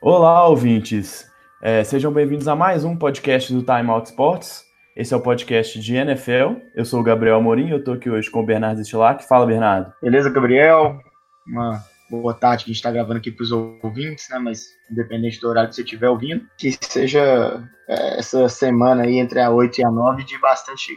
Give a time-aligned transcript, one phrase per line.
[0.00, 1.30] Olá, ouvintes.
[1.62, 4.64] É, sejam bem-vindos a mais um podcast do Time Out Sports.
[4.94, 6.60] Esse é o podcast de NFL.
[6.74, 9.26] Eu sou o Gabriel Amorim, eu estou aqui hoje com o Bernardo Stilac.
[9.26, 9.92] Fala, Bernardo.
[10.02, 11.00] Beleza, Gabriel?
[11.46, 14.38] Uma boa tarde que a gente está gravando aqui para os ouvintes, né?
[14.38, 19.40] Mas independente do horário que você estiver ouvindo, que seja é, essa semana aí entre
[19.40, 20.92] a 8 e a 9 de bastante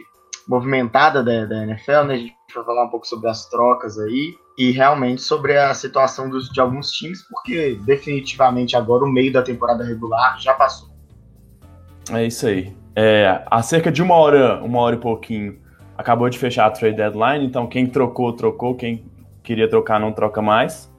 [0.46, 2.14] movimentada da, da NFL, né?
[2.14, 6.28] A gente vai falar um pouco sobre as trocas aí e realmente sobre a situação
[6.28, 10.88] dos, de alguns times, porque definitivamente agora o meio da temporada regular já passou.
[12.10, 12.76] É isso aí.
[12.96, 15.60] É, há cerca de uma hora, uma hora e pouquinho,
[15.96, 19.04] acabou de fechar a trade deadline, então quem trocou, trocou, quem
[19.44, 20.92] queria trocar não troca mais.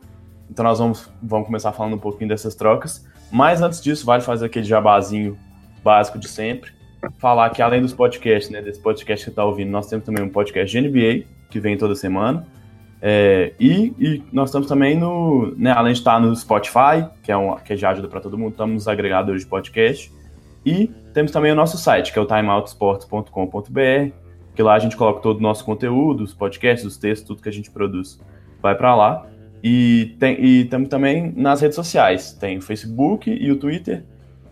[0.49, 3.05] Então nós vamos, vamos começar falando um pouquinho dessas trocas.
[3.29, 5.37] Mas antes disso, vale fazer aquele jabazinho
[5.83, 6.71] básico de sempre.
[7.17, 10.23] Falar que além dos podcasts, né, desse podcast que você está ouvindo, nós temos também
[10.23, 12.47] um podcast de NBA, que vem toda semana.
[13.01, 17.37] É, e, e, nós estamos também no, né, além de estar no Spotify, que é
[17.37, 20.11] um, que já ajuda para todo mundo, estamos nos agregadores de podcast.
[20.65, 24.11] E temos também o nosso site, que é o timeoutsports.com.br,
[24.53, 27.49] que lá a gente coloca todo o nosso conteúdo, os podcasts, os textos, tudo que
[27.49, 28.19] a gente produz
[28.61, 29.25] vai para lá.
[29.63, 34.03] E tem e temos também nas redes sociais, tem o Facebook e o Twitter.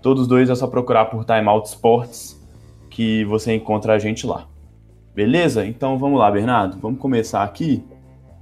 [0.02, 2.42] Todos dois é só procurar por Timeout Sports
[2.90, 4.48] que você encontra a gente lá.
[5.14, 5.66] Beleza?
[5.66, 6.78] Então vamos lá, Bernardo.
[6.80, 7.84] Vamos começar aqui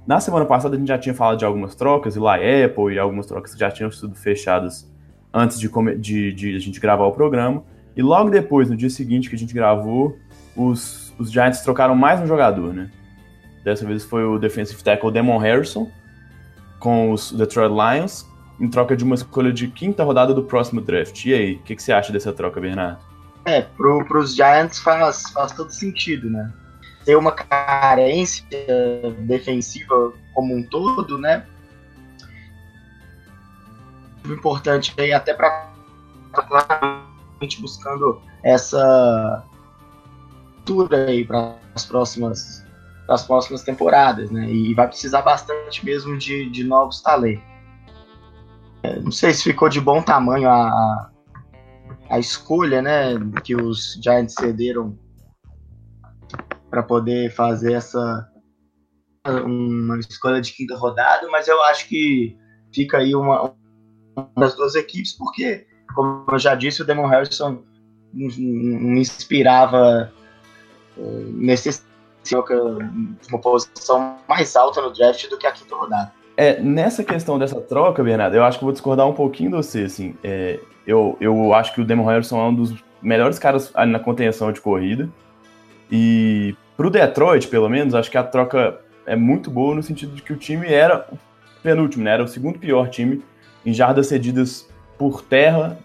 [0.06, 2.98] na semana passada a gente já tinha falado de algumas trocas, e lá Apple e
[2.98, 4.88] algumas trocas que já tinham sido fechadas
[5.34, 5.68] antes de,
[5.98, 7.64] de, de, a gente gravar o programa.
[7.96, 10.16] E logo depois, no dia seguinte que a gente gravou,
[10.54, 12.90] os, os Giants trocaram mais um jogador, né?
[13.64, 15.90] Dessa vez foi o defensive tackle Demon Harrison
[16.78, 18.26] com os Detroit Lions
[18.60, 21.24] em troca de uma escolha de quinta rodada do próximo draft.
[21.24, 22.98] E aí, o que, que, você acha dessa troca, Bernardo?
[23.44, 26.52] É, para os Giants faz, faz todo sentido, né?
[27.06, 28.44] Ter uma carência
[29.20, 31.46] defensiva como um todo, né?
[34.26, 35.70] Importante aí até para
[36.32, 39.44] claramente buscando essa
[40.58, 42.66] altura aí para as próximas
[43.08, 44.50] as próximas temporadas, né?
[44.50, 47.44] E vai precisar bastante mesmo de, de novos talentos.
[48.82, 51.08] É, não sei se ficou de bom tamanho a,
[52.10, 53.12] a escolha, né?
[53.44, 54.98] Que os Giants cederam
[56.76, 58.28] para poder fazer essa
[59.26, 62.36] uma escolha de quinta rodada, mas eu acho que
[62.72, 63.54] fica aí uma,
[64.14, 67.62] uma das duas equipes, porque, como eu já disse, o Demon Harrison
[68.12, 70.12] me inspirava
[70.98, 71.82] eh, nesse
[73.30, 76.12] uma posição mais alta no draft do que a quinta rodada.
[76.36, 79.84] É, nessa questão dessa troca, Bernardo, eu acho que vou discordar um pouquinho de você,
[79.84, 83.98] assim, é, eu, eu acho que o Demon Harrison é um dos melhores caras na
[83.98, 85.08] contenção de corrida,
[85.90, 90.22] e Pro Detroit, pelo menos, acho que a troca é muito boa no sentido de
[90.22, 91.18] que o time era o
[91.62, 92.12] penúltimo, né?
[92.12, 93.22] Era o segundo pior time
[93.64, 95.78] em jardas cedidas por terra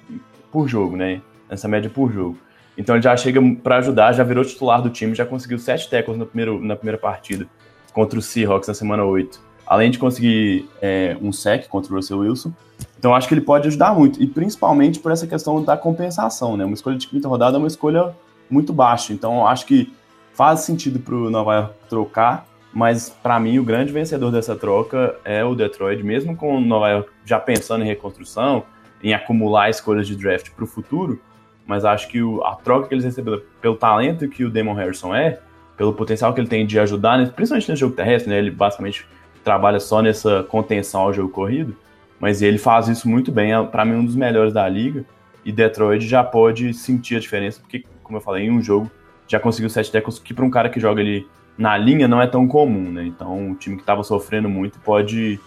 [0.52, 1.22] por jogo, né?
[1.50, 2.38] Essa média por jogo.
[2.78, 6.18] Então ele já chega para ajudar, já virou titular do time, já conseguiu sete tackles
[6.18, 7.48] no primeiro, na primeira partida
[7.94, 9.40] contra o Seahawks na semana 8.
[9.66, 12.52] Além de conseguir é, um sec contra o Russell Wilson.
[12.98, 14.22] Então acho que ele pode ajudar muito.
[14.22, 16.66] E principalmente por essa questão da compensação, né?
[16.66, 18.14] Uma escolha de quinta rodada é uma escolha
[18.50, 19.14] muito baixa.
[19.14, 19.94] Então acho que
[20.34, 25.16] faz sentido para o Nova York trocar, mas para mim o grande vencedor dessa troca
[25.26, 28.64] é o Detroit, mesmo com o Nova York já pensando em reconstrução,
[29.04, 31.20] em acumular escolhas de draft para o futuro,
[31.66, 35.14] mas acho que o, a troca que eles receberam pelo talento que o Damon Harrison
[35.14, 35.40] é,
[35.76, 39.06] pelo potencial que ele tem de ajudar, principalmente no jogo terrestre, né, ele basicamente
[39.44, 41.76] trabalha só nessa contenção ao jogo corrido,
[42.20, 45.04] mas ele faz isso muito bem, é para mim um dos melhores da liga,
[45.44, 48.92] e Detroit já pode sentir a diferença, porque, como eu falei, em um jogo
[49.32, 51.26] já conseguiu sete tackles, que para um cara que joga ali
[51.58, 53.06] na linha não é tão comum, né?
[53.06, 55.40] Então o time que estava sofrendo muito pode,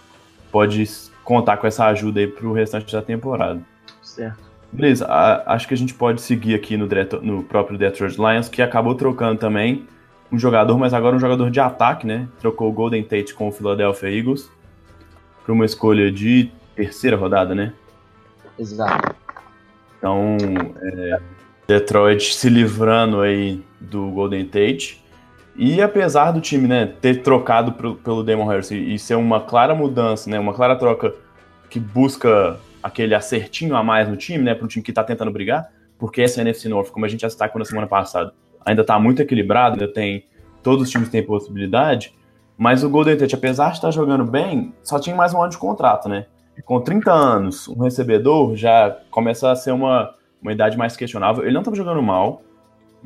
[0.51, 0.89] pode
[1.23, 3.61] contar com essa ajuda aí para o restante da temporada.
[4.01, 4.43] Certo.
[4.71, 6.87] Beleza, a, acho que a gente pode seguir aqui no,
[7.21, 9.87] no próprio Detroit Lions, que acabou trocando também
[10.31, 12.27] um jogador, mas agora um jogador de ataque, né?
[12.39, 14.49] Trocou o Golden Tate com o Philadelphia Eagles
[15.43, 17.71] para uma escolha de terceira rodada, né?
[18.57, 19.15] Exato.
[19.99, 20.37] Então,
[20.81, 21.19] é,
[21.67, 25.03] Detroit se livrando aí do Golden Tate.
[25.55, 29.73] E apesar do time né, ter trocado pro, pelo Damon Harris e ser uma clara
[29.73, 31.13] mudança, né, uma clara troca
[31.69, 35.31] que busca aquele acertinho a mais no time, né, para um time que está tentando
[35.31, 38.33] brigar, porque essa NFC North, como a gente já destacou na semana passada,
[38.65, 40.25] ainda está muito equilibrado, ainda tem
[40.61, 42.13] todos os times têm possibilidade,
[42.57, 45.57] mas o Golden Tate, apesar de estar jogando bem, só tinha mais um ano de
[45.57, 46.25] contrato, né?
[46.63, 50.13] Com 30 anos, um recebedor já começa a ser uma
[50.45, 51.43] uma idade mais questionável.
[51.43, 52.43] Ele não estava jogando mal,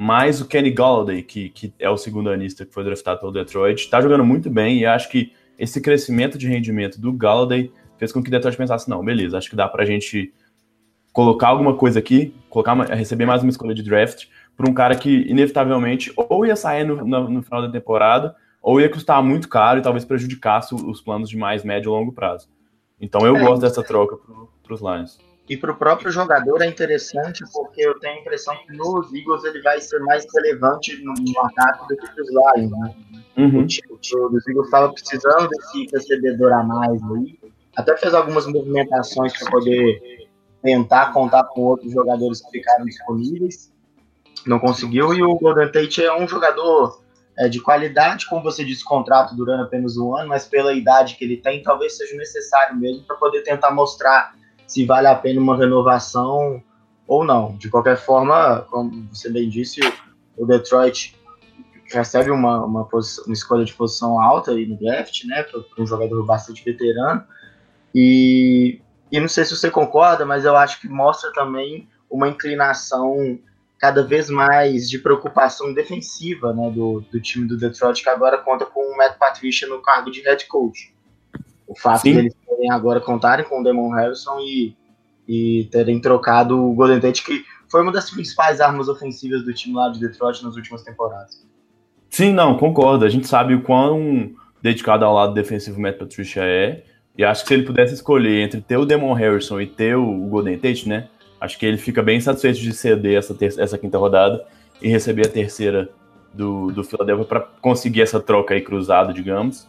[0.02, 3.82] mas o Kenny Galladay, que, que é o segundo anista que foi draftado pelo Detroit,
[3.82, 8.24] está jogando muito bem e acho que esse crescimento de rendimento do Galladay fez com
[8.24, 10.34] que o Detroit pensasse, não, beleza, acho que dá para a gente
[11.12, 14.96] colocar alguma coisa aqui, colocar uma, receber mais uma escolha de draft para um cara
[14.96, 19.50] que inevitavelmente ou ia sair no, no, no, final da temporada ou ia custar muito
[19.50, 22.48] caro e talvez prejudicasse os planos de mais médio e longo prazo.
[23.02, 24.16] Então eu é, gosto dessa troca
[24.64, 25.29] para os Lions.
[25.50, 29.44] E para o próprio jogador é interessante porque eu tenho a impressão que nos Eagles
[29.44, 32.72] ele vai ser mais relevante no, no ataque do que os Lions.
[32.72, 32.96] Né?
[33.36, 33.62] Uhum.
[33.62, 37.40] O time dos Eagles estava precisando desse recebedor a mais aí.
[37.76, 40.28] Até fez algumas movimentações para poder
[40.62, 43.74] tentar contar com outros jogadores que ficaram disponíveis.
[44.46, 45.16] Não conseguiu.
[45.16, 47.02] E o Golden Tate é um jogador
[47.40, 51.26] é, de qualidade, como você disse, contrato durando apenas um ano, mas pela idade que
[51.26, 54.38] ele tem, talvez seja necessário mesmo para poder tentar mostrar
[54.70, 56.64] se vale a pena uma renovação
[57.08, 57.58] ou não.
[57.58, 59.82] De qualquer forma, como você bem disse,
[60.38, 61.18] o Detroit
[61.92, 65.88] recebe uma, uma, posição, uma escolha de posição alta aí no draft, né, para um
[65.88, 67.24] jogador bastante veterano.
[67.94, 68.80] E,
[69.12, 73.40] e não sei se você concorda, mas eu acho que mostra também uma inclinação
[73.80, 78.68] cada vez mais de preocupação defensiva né, do, do time do Detroit, que agora conta
[78.68, 80.94] com o Matt Patricia no cargo de head coach.
[81.66, 82.30] O fato Sim.
[82.30, 82.36] de
[82.70, 84.76] agora contarem com o Damon Harrison e,
[85.28, 89.76] e terem trocado o Golden Tate, que foi uma das principais armas ofensivas do time
[89.76, 91.48] lá de Detroit nas últimas temporadas.
[92.10, 93.06] Sim, não, concordo.
[93.06, 96.84] A gente sabe o quão dedicado ao lado defensivo Matt Patricia é.
[97.18, 100.12] E acho que se ele pudesse escolher entre ter o Demon Harrison e ter o
[100.28, 101.08] Golden Tate, né?
[101.40, 104.44] Acho que ele fica bem satisfeito de ceder essa, essa quinta rodada
[104.82, 105.90] e receber a terceira
[106.34, 109.68] do, do Philadelphia para conseguir essa troca aí cruzada, digamos.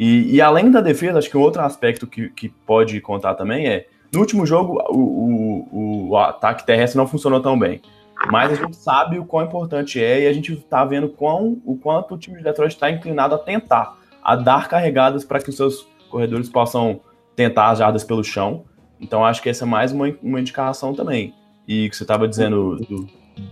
[0.00, 3.86] E, e, além da defesa, acho que outro aspecto que, que pode contar também é
[4.10, 7.82] no último jogo o, o, o ataque terrestre não funcionou tão bem.
[8.30, 11.76] Mas a gente sabe o quão importante é e a gente está vendo quão, o
[11.76, 15.56] quanto o time de Detroit está inclinado a tentar, a dar carregadas para que os
[15.56, 17.00] seus corredores possam
[17.36, 18.64] tentar as jardas pelo chão.
[18.98, 21.34] Então acho que essa é mais uma, uma indicação também.
[21.68, 23.06] E que você estava dizendo do,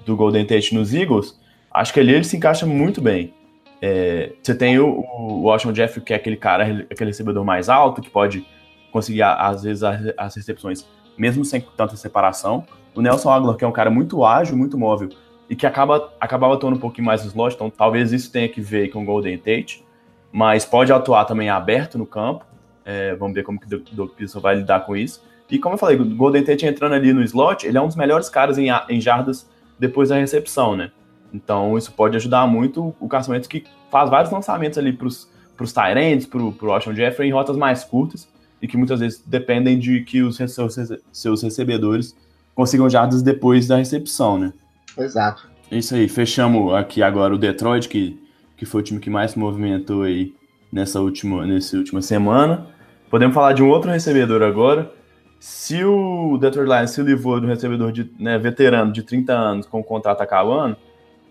[0.07, 1.39] do, Golden Tate nos Eagles,
[1.71, 3.35] acho que ali ele se encaixa muito bem.
[3.81, 8.01] É, você tem o, o Washington Jeffrey, que é aquele cara, aquele recebedor mais alto,
[8.01, 8.47] que pode
[8.93, 10.87] conseguir, às vezes, as, as recepções,
[11.17, 12.65] mesmo sem tanta separação.
[12.95, 15.09] O Nelson Aguilar, que é um cara muito ágil, muito móvel,
[15.49, 18.61] e que acaba, acabava atuando um pouquinho mais no slot, então talvez isso tenha que
[18.61, 19.85] ver com o Golden Tate,
[20.31, 22.45] mas pode atuar também aberto no campo.
[22.85, 25.23] É, vamos ver como que o Doug Pearson vai lidar com isso.
[25.51, 27.97] E como eu falei, o Golden Tate entrando ali no slot, ele é um dos
[27.97, 29.49] melhores caras em, em jardas
[29.79, 30.91] depois da recepção, né?
[31.33, 35.73] Então isso pode ajudar muito o Carson Wentz que faz vários lançamentos ali para os
[35.73, 38.29] Tyrants, para o Washington Jeffrey em rotas mais curtas
[38.61, 40.77] e que muitas vezes dependem de que os seus,
[41.13, 42.17] seus recebedores
[42.55, 44.53] consigam jardas depois da recepção, né?
[44.97, 45.49] Exato.
[45.71, 48.19] Isso aí, fechamos aqui agora o Detroit, que,
[48.57, 50.35] que foi o time que mais se movimentou aí
[50.73, 52.67] nessa última, nessa última semana.
[53.11, 54.91] Podemos falar de um outro recebedor agora.
[55.39, 59.81] Se o Detroit Lions se livrou do recebedor de, né, veterano de 30 anos com
[59.81, 60.77] o contrato acabando,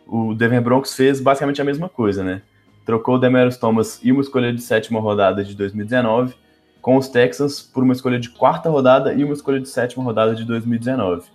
[0.07, 2.42] o Denver Broncos fez basicamente a mesma coisa, né?
[2.86, 6.33] Trocou o Demarius Thomas e uma escolha de sétima rodada de 2019
[6.81, 10.33] com os Texans por uma escolha de quarta rodada e uma escolha de sétima rodada
[10.33, 11.27] de 2019.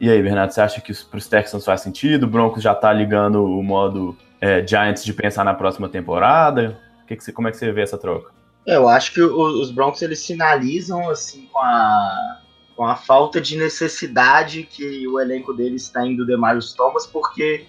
[0.00, 2.24] E aí, Bernardo, você acha que para os Texans faz sentido?
[2.24, 6.78] O Broncos já está ligando o modo é, Giants de pensar na próxima temporada?
[7.06, 8.30] Que que você, como é que você vê essa troca?
[8.66, 12.40] Eu acho que os Broncos eles sinalizam assim com a,
[12.76, 17.66] com a falta de necessidade que o elenco deles tem do Demarius Thomas, porque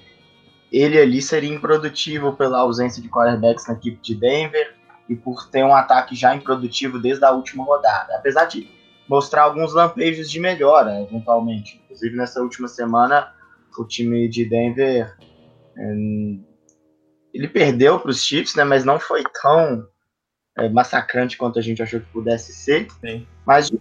[0.72, 4.76] ele ali seria improdutivo pela ausência de quarterbacks na equipe de Denver
[5.08, 8.16] e por ter um ataque já improdutivo desde a última rodada.
[8.16, 8.68] Apesar de
[9.08, 11.80] mostrar alguns lampejos de melhora, eventualmente.
[11.86, 13.32] Inclusive, nessa última semana,
[13.78, 15.16] o time de Denver
[15.78, 16.44] hum,
[17.36, 19.86] ele perdeu para os Chiefs, né, mas não foi tão
[20.58, 22.88] é, massacrante quanto a gente achou que pudesse ser.
[23.02, 23.28] Sim.
[23.46, 23.78] Mas, de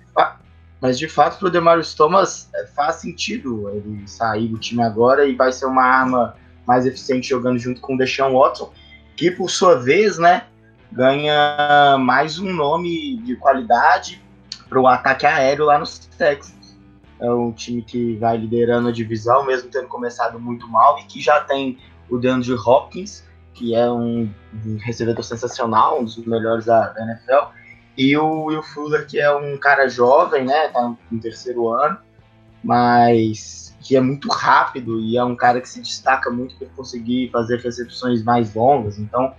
[0.85, 5.25] mas de fato, para o Demarius Thomas é, faz sentido ele sair do time agora
[5.25, 6.37] e vai ser uma arma
[6.67, 8.71] mais eficiente jogando junto com o Deshaun Watson,
[9.17, 10.45] que por sua vez, né,
[10.93, 14.23] ganha mais um nome de qualidade
[14.69, 16.79] para o ataque aéreo lá nos Texans.
[17.19, 21.19] É um time que vai liderando a divisão, mesmo tendo começado muito mal, e que
[21.19, 21.79] já tem
[22.11, 23.25] o DeAndre Hopkins,
[23.55, 24.31] que é um
[24.83, 27.55] recebedor sensacional, um dos melhores da NFL,
[27.97, 31.99] e o Will Fuller, que é um cara jovem, né, tá no terceiro ano,
[32.63, 37.31] mas que é muito rápido e é um cara que se destaca muito por conseguir
[37.31, 39.35] fazer recepções mais longas, então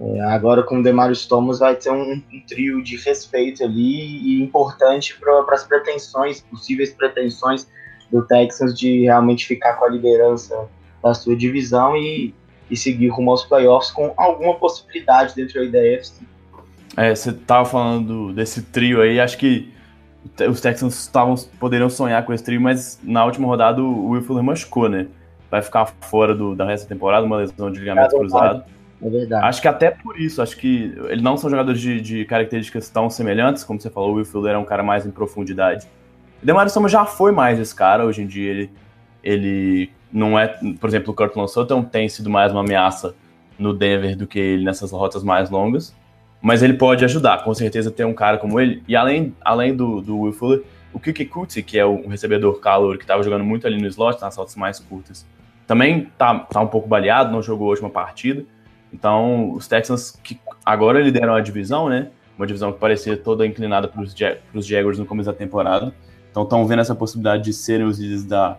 [0.00, 4.42] é, agora com o Demarius Thomas vai ter um, um trio de respeito ali e
[4.42, 7.68] importante para as pretensões, possíveis pretensões
[8.10, 10.68] do Texans de realmente ficar com a liderança
[11.02, 12.34] da sua divisão e,
[12.70, 16.22] e seguir rumo aos playoffs com alguma possibilidade dentro da AFC.
[16.96, 19.72] É, você estava falando desse trio aí, acho que
[20.48, 24.42] os Texans estavam poderiam sonhar com esse trio, mas na última rodada o Will Fuller
[24.42, 25.06] machucou, né?
[25.50, 28.64] Vai ficar fora do, da resto da temporada, uma lesão de ligamento é cruzado.
[29.00, 29.46] É verdade.
[29.46, 33.08] Acho que até por isso, acho que eles não são jogadores de, de características tão
[33.08, 35.86] semelhantes, como você falou, o Will Fuller é um cara mais em profundidade.
[36.42, 38.70] O Demario Thomas já foi mais esse cara, hoje em dia ele,
[39.22, 40.48] ele não é,
[40.80, 43.14] por exemplo, o Cortland Sutton tem sido mais uma ameaça
[43.58, 45.94] no Denver do que ele nessas rotas mais longas,
[46.40, 48.82] mas ele pode ajudar, com certeza, ter um cara como ele.
[48.86, 52.96] E além, além do, do Will Fuller, o Kiki Kuti, que é um recebedor calor
[52.96, 55.26] que estava jogando muito ali no slot, nas rotas mais curtas,
[55.66, 58.44] também tá, tá um pouco baleado, não jogou a última partida.
[58.92, 62.08] Então, os Texans, que agora lideram a divisão, né?
[62.38, 64.02] Uma divisão que parecia toda inclinada para
[64.54, 65.92] os Jaguars no começo da temporada.
[66.30, 68.56] Então, estão vendo essa possibilidade de serem os líderes da,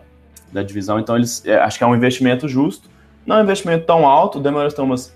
[0.52, 1.00] da divisão.
[1.00, 2.88] Então, eles é, acho que é um investimento justo.
[3.26, 4.38] Não é um investimento tão alto.
[4.38, 5.12] O Demarius Thomas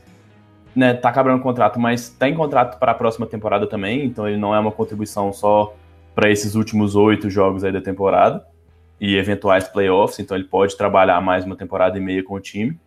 [0.75, 4.05] né, tá acabando o contrato, mas tem contrato para a próxima temporada também.
[4.05, 5.75] Então, ele não é uma contribuição só
[6.15, 8.45] para esses últimos oito jogos aí da temporada
[9.01, 10.19] e eventuais playoffs.
[10.19, 12.79] Então, ele pode trabalhar mais uma temporada e meia com o time.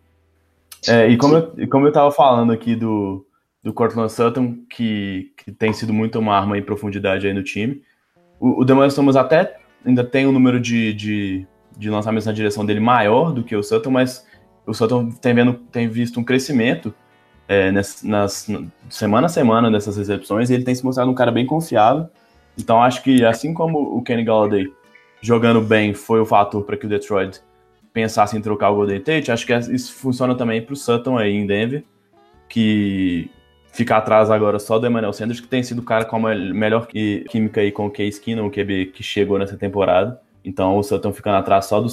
[0.86, 3.26] É, e como eu, como eu tava falando aqui do,
[3.62, 7.82] do Cortland Sutton, que, que tem sido muito uma arma em profundidade aí no time,
[8.38, 12.64] o, o Demarius Thomas até ainda tem um número de, de, de lançamentos na direção
[12.64, 14.26] dele maior do que o Sutton, mas
[14.66, 16.94] o Sutton tem, vendo, tem visto um crescimento
[17.48, 18.46] é, nas, nas,
[18.90, 22.08] semana a semana nessas recepções e ele tem se mostrado um cara bem confiável.
[22.56, 24.70] Então acho que assim como o Kenny Galladay
[25.20, 27.40] jogando bem foi o fator para que o Detroit
[27.92, 31.34] pensasse em trocar o Golden Tate, acho que isso funciona também para o Sutton aí
[31.34, 31.82] em Denver,
[32.48, 33.30] que
[33.72, 36.86] fica atrás agora só do Emmanuel Sanders, que tem sido o cara com a melhor
[36.86, 40.20] química aí com o Case Keenum, o QB que chegou nessa temporada.
[40.44, 41.88] Então o Sutton ficando atrás só do,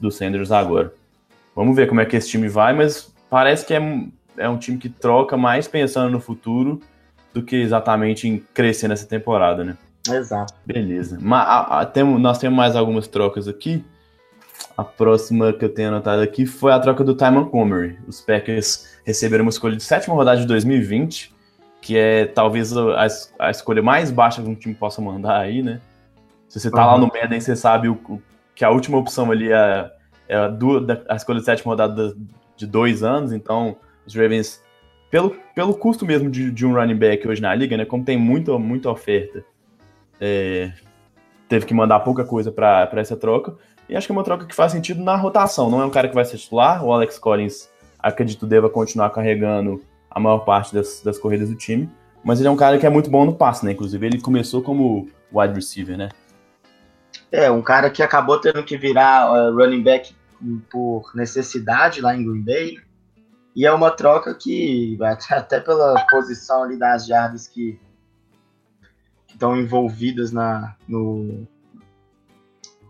[0.00, 0.92] do Sanders agora.
[1.54, 3.80] Vamos ver como é que esse time vai, mas parece que é,
[4.36, 6.80] é um time que troca mais pensando no futuro
[7.32, 9.76] do que exatamente em crescer nessa temporada, né?
[10.08, 10.54] Exato.
[10.64, 11.18] Beleza.
[11.20, 13.84] Mas, a, a, temos, nós temos mais algumas trocas aqui.
[14.76, 17.98] A próxima que eu tenho anotado aqui foi a troca do Ty Montgomery.
[18.06, 21.34] Os Packers receberam uma escolha de sétima rodada de 2020,
[21.80, 23.06] que é talvez a,
[23.38, 25.80] a escolha mais baixa que um time possa mandar aí, né?
[26.48, 26.92] Se você tá uhum.
[26.92, 28.22] lá no Madden, você sabe o, o,
[28.54, 29.90] que a última opção ali é,
[30.28, 32.14] é a, do, a escolha de sétima rodada
[32.56, 33.76] de dois anos, então
[34.06, 34.62] os Ravens,
[35.10, 37.84] pelo, pelo custo mesmo de, de um running back hoje na liga, né?
[37.84, 39.44] Como tem muita, muita oferta,
[40.20, 40.72] é,
[41.48, 43.56] teve que mandar pouca coisa para essa troca.
[43.88, 45.70] E acho que é uma troca que faz sentido na rotação.
[45.70, 46.84] Não é um cara que vai ser titular.
[46.84, 51.88] O Alex Collins, acredito, deva continuar carregando a maior parte das, das corridas do time.
[52.24, 53.72] Mas ele é um cara que é muito bom no passe, né?
[53.72, 56.08] Inclusive, ele começou como wide receiver, né?
[57.30, 60.14] É, um cara que acabou tendo que virar uh, running back
[60.70, 62.78] por necessidade lá em Green Bay.
[63.56, 64.98] E é uma troca que,
[65.30, 67.80] até pela posição ali das jardas que
[69.26, 71.48] estão envolvidas na, no,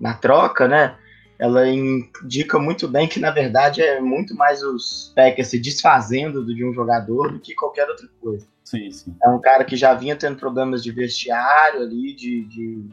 [0.01, 0.99] na troca, né?
[1.39, 6.65] Ela indica muito bem que, na verdade, é muito mais os Packers se desfazendo de
[6.65, 8.47] um jogador do que qualquer outra coisa.
[8.65, 9.15] Sim, sim.
[9.23, 12.89] É um cara que já vinha tendo problemas de vestiário ali, de, de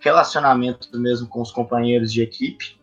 [0.00, 2.77] relacionamento mesmo com os companheiros de equipe.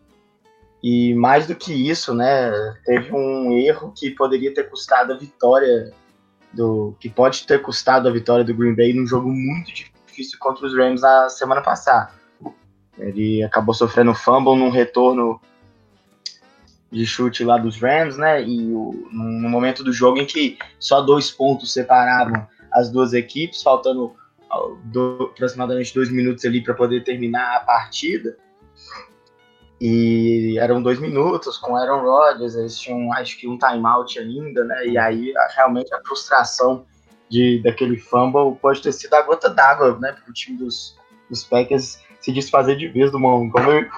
[0.88, 2.48] E mais do que isso, né,
[2.84, 5.92] teve um erro que poderia ter custado a vitória
[6.52, 10.64] do que pode ter custado a vitória do Green Bay num jogo muito difícil contra
[10.64, 12.12] os Rams na semana passada.
[12.96, 15.40] Ele acabou sofrendo fumble num retorno
[16.92, 18.44] de chute lá dos Rams, né?
[18.44, 23.60] E o, no momento do jogo em que só dois pontos separavam as duas equipes,
[23.60, 24.14] faltando
[24.84, 28.38] do, aproximadamente dois minutos ali para poder terminar a partida.
[29.80, 34.86] E eram dois minutos com Aaron Rodgers, eles tinham acho que um timeout ainda, né?
[34.86, 36.86] E aí realmente a frustração
[37.28, 40.12] de, daquele fumble pode ter sido a gota d'água, né?
[40.12, 40.96] Para o time dos,
[41.28, 43.88] dos Packers se desfazer de vez do Montgomery.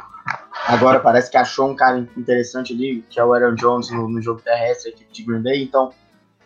[0.66, 4.20] Agora parece que achou um cara interessante ali, que é o Aaron Jones no, no
[4.20, 5.92] jogo terrestre, equipe de Green Bay, então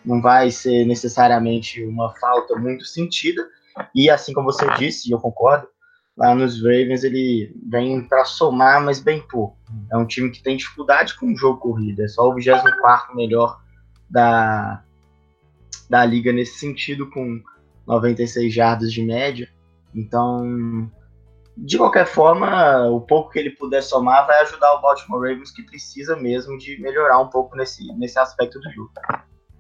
[0.04, 3.44] não vai ser necessariamente uma falta muito sentida.
[3.94, 5.66] E assim como você disse, e eu concordo,
[6.16, 9.56] lá nos Ravens ele vem para somar, mas bem pouco.
[9.90, 13.60] É um time que tem dificuldade com o jogo corrido, é só o 24 melhor
[14.08, 14.82] da,
[15.88, 17.40] da liga nesse sentido, com
[17.86, 19.48] 96 jardas de média.
[19.94, 20.90] Então,
[21.56, 25.62] de qualquer forma, o pouco que ele puder somar vai ajudar o Baltimore Ravens, que
[25.62, 28.90] precisa mesmo de melhorar um pouco nesse, nesse aspecto do jogo.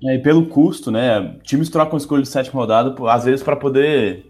[0.04, 1.38] É, e pelo custo, né?
[1.42, 4.26] Times trocam escolha de sétima rodada, às vezes, para poder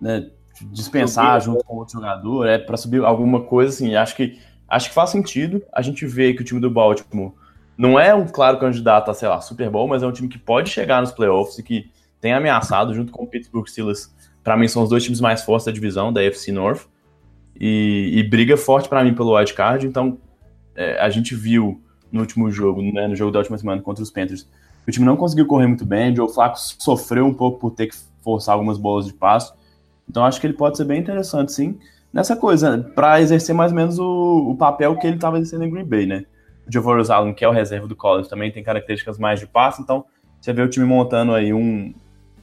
[0.00, 0.30] né,
[0.66, 3.94] dispensar junto com outro jogador, é para subir alguma coisa assim.
[3.94, 4.38] Acho que,
[4.68, 5.62] acho que faz sentido.
[5.72, 7.32] A gente vê que o time do Baltimore
[7.76, 10.38] não é um claro candidato a, sei lá, Super Bowl, mas é um time que
[10.38, 11.90] pode chegar nos playoffs e que
[12.20, 14.14] tem ameaçado, junto com o Pittsburgh Steelers,
[14.44, 16.82] para mim são os dois times mais fortes da divisão, da AFC North,
[17.58, 20.18] e, e briga forte para mim pelo wild card, então
[20.74, 24.10] é, a gente viu no último jogo, né, no jogo da última semana contra os
[24.10, 24.48] Panthers,
[24.86, 27.88] o time não conseguiu correr muito bem, o Joe Flacco sofreu um pouco por ter
[27.88, 29.54] que forçar algumas bolas de passo,
[30.12, 31.78] então acho que ele pode ser bem interessante, sim,
[32.12, 35.70] nessa coisa, para exercer mais ou menos o, o papel que ele estava exercendo em
[35.70, 36.26] Green Bay, né?
[36.68, 39.80] O Javoros Allen, que é o reserva do college, também tem características mais de passe,
[39.80, 40.04] então
[40.38, 41.94] você vê o time montando aí um,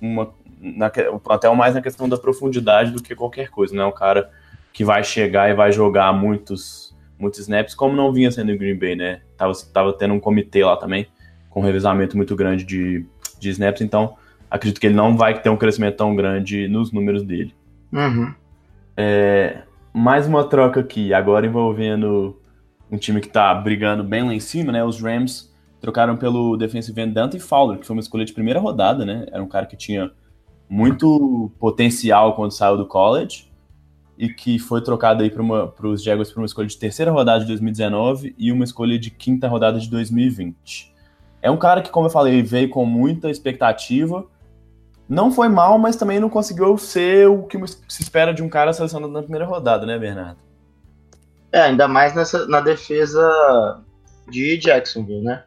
[0.02, 0.92] uma, na,
[1.30, 4.32] até mais na questão da profundidade do que qualquer coisa, não é um cara
[4.74, 8.80] que vai chegar e vai jogar muitos, muitos snaps, como não vinha sendo em Green
[8.80, 9.22] Bay, né?
[9.38, 11.06] Tava, tava tendo um comitê lá também,
[11.52, 13.06] com um revezamento muito grande de,
[13.40, 14.18] de snaps, então
[14.50, 17.54] acredito que ele não vai ter um crescimento tão grande nos números dele.
[17.92, 18.34] Uhum.
[18.96, 22.40] É, mais uma troca aqui, agora envolvendo
[22.92, 24.84] um time que está brigando bem lá em cima, né?
[24.84, 29.06] Os Rams trocaram pelo defensive end Dante Fowler, que foi uma escolha de primeira rodada,
[29.06, 29.26] né?
[29.32, 30.12] Era um cara que tinha
[30.70, 33.50] muito potencial quando saiu do college
[34.18, 37.48] e que foi trocado aí para os Jaguars por uma escolha de terceira rodada de
[37.48, 40.94] 2019 e uma escolha de quinta rodada de 2020.
[41.42, 44.26] É um cara que, como eu falei, veio com muita expectativa,
[45.10, 48.72] não foi mal, mas também não conseguiu ser o que se espera de um cara
[48.72, 50.38] selecionado na primeira rodada, né, Bernardo?
[51.52, 53.84] É, ainda mais nessa, na defesa
[54.30, 55.44] de Jacksonville, né?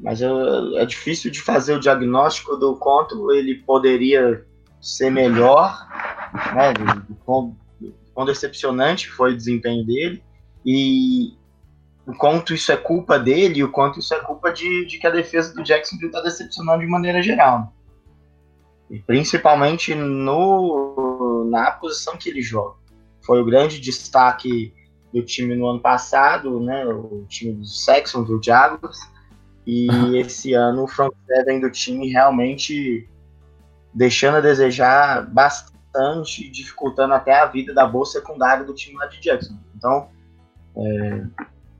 [0.00, 0.26] Mas é,
[0.74, 4.44] é difícil de fazer o diagnóstico do quanto ele poderia
[4.80, 5.86] ser melhor,
[6.52, 6.72] né?
[6.72, 7.56] Do, quão,
[8.12, 10.20] quão decepcionante foi o desempenho dele
[10.66, 11.34] e
[12.06, 15.06] o quanto isso é culpa dele e o quanto isso é culpa de, de que
[15.06, 17.72] a defesa do Jacksonville está decepcionando de maneira geral.
[18.90, 22.76] E principalmente no, na posição que ele joga.
[23.22, 24.74] Foi o grande destaque
[25.12, 26.84] do time no ano passado, né?
[26.84, 28.98] O time do Saxon, do Jaguars.
[29.66, 29.88] E
[30.18, 33.08] esse ano o front seven do time realmente
[33.94, 39.20] deixando a desejar bastante, dificultando até a vida da boa secundária do time lá de
[39.20, 39.56] Jackson.
[39.74, 40.08] Então,
[40.76, 41.24] é,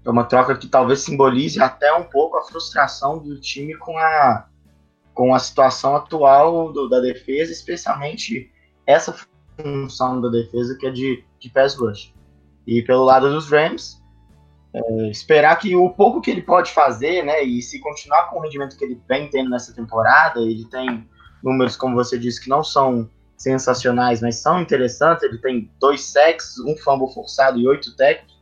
[0.04, 4.46] é uma troca que talvez simbolize até um pouco a frustração do time com a
[5.14, 8.50] com a situação atual do, da defesa, especialmente
[8.86, 9.14] essa
[9.56, 12.12] função da defesa que é de, de pass rush.
[12.66, 14.02] E pelo lado dos Rams,
[14.74, 18.42] é, esperar que o pouco que ele pode fazer, né, e se continuar com o
[18.42, 21.08] rendimento que ele vem tendo nessa temporada, ele tem
[21.42, 25.22] números, como você disse, que não são sensacionais, mas são interessantes.
[25.22, 28.32] Ele tem dois sacks, um fumble forçado e oito tackles,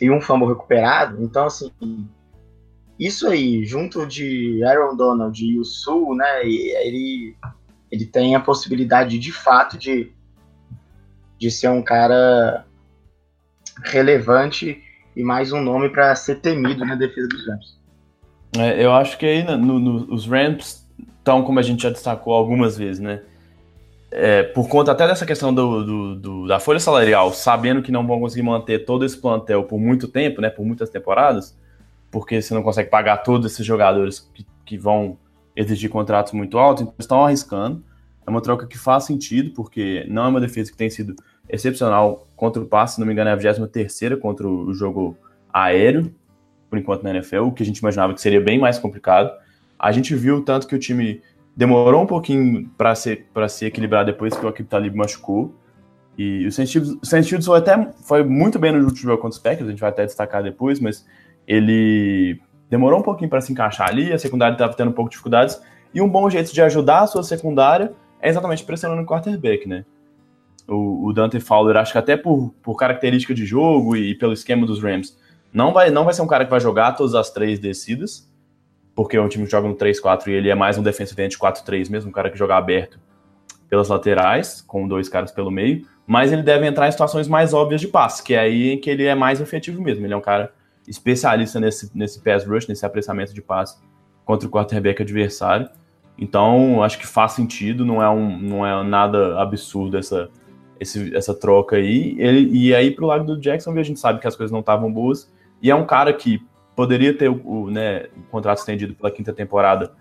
[0.00, 1.22] e um fumble recuperado.
[1.22, 1.72] Então, assim,
[3.00, 7.34] isso aí, junto de Aaron Donald e o Sul, né, ele,
[7.90, 10.12] ele tem a possibilidade de fato de,
[11.38, 12.66] de ser um cara
[13.84, 14.82] relevante
[15.16, 17.80] e mais um nome para ser temido na defesa dos Rams.
[18.58, 20.86] É, eu acho que aí no, no, os Rams
[21.18, 23.22] estão, como a gente já destacou algumas vezes, né?
[24.10, 28.06] É, por conta até dessa questão do, do, do, da folha salarial, sabendo que não
[28.06, 30.50] vão conseguir manter todo esse plantel por muito tempo, né?
[30.50, 31.56] Por muitas temporadas,
[32.10, 35.18] porque você não consegue pagar todos esses jogadores que, que vão
[35.54, 37.82] exigir contratos muito altos, então estão arriscando.
[38.26, 41.14] É uma troca que faz sentido, porque não é uma defesa que tem sido
[41.48, 45.16] excepcional contra o passe, se não me engano, é a 23 contra o jogo
[45.52, 46.14] aéreo,
[46.68, 49.32] por enquanto na NFL, o que a gente imaginava que seria bem mais complicado.
[49.78, 51.20] A gente viu tanto que o time
[51.56, 55.54] demorou um pouquinho para se, se equilibrar depois que o Akib Talib machucou.
[56.16, 56.70] E o Saint
[57.44, 60.04] foi até foi muito bem no último jogo contra os Packers, a gente vai até
[60.04, 61.04] destacar depois, mas
[61.50, 65.14] ele demorou um pouquinho para se encaixar ali, a secundária estava tendo um pouco de
[65.14, 65.60] dificuldades,
[65.92, 69.84] e um bom jeito de ajudar a sua secundária é exatamente pressionando o quarterback, né?
[70.68, 74.64] O, o Dante Fowler, acho que até por, por característica de jogo e pelo esquema
[74.64, 75.18] dos Rams,
[75.52, 78.30] não vai, não vai ser um cara que vai jogar todas as três descidas,
[78.94, 81.36] porque é um time que joga no 3-4 e ele é mais um defensive end
[81.36, 83.00] 4-3 mesmo, um cara que joga aberto
[83.68, 87.80] pelas laterais, com dois caras pelo meio, mas ele deve entrar em situações mais óbvias
[87.80, 90.06] de passe, que é aí que ele é mais efetivo mesmo.
[90.06, 90.52] Ele é um cara
[90.90, 93.78] especialista nesse, nesse pass rush, nesse apressamento de passe
[94.24, 95.68] contra o quarterback adversário.
[96.18, 100.28] Então, acho que faz sentido, não é, um, não é nada absurdo essa,
[100.78, 102.16] esse, essa troca aí.
[102.18, 104.92] Ele, e aí, pro lado do Jackson, a gente sabe que as coisas não estavam
[104.92, 105.32] boas.
[105.62, 109.32] E é um cara que poderia ter o, o, né, o contrato estendido pela quinta
[109.32, 109.92] temporada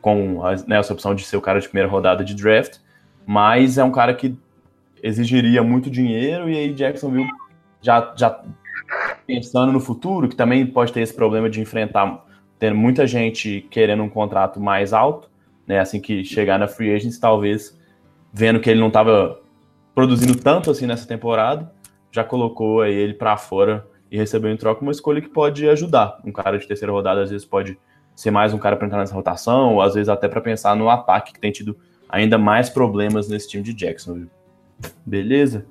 [0.00, 2.78] com a, né, essa opção de ser o cara de primeira rodada de draft,
[3.24, 4.36] mas é um cara que
[5.02, 7.28] exigiria muito dinheiro e aí Jacksonville
[7.80, 8.42] já, já
[9.26, 12.24] pensando no futuro, que também pode ter esse problema de enfrentar,
[12.58, 15.30] tendo muita gente querendo um contrato mais alto,
[15.66, 15.78] né?
[15.78, 17.78] Assim que chegar na free agency, talvez
[18.32, 19.40] vendo que ele não estava
[19.94, 21.72] produzindo tanto assim nessa temporada,
[22.10, 26.20] já colocou aí ele para fora e recebeu em troca uma escolha que pode ajudar.
[26.24, 27.78] Um cara de terceira rodada às vezes pode
[28.14, 30.88] ser mais um cara para entrar nessa rotação, ou às vezes até para pensar no
[30.88, 31.76] ataque que tem tido
[32.08, 34.30] ainda mais problemas nesse time de Jacksonville.
[35.04, 35.66] Beleza?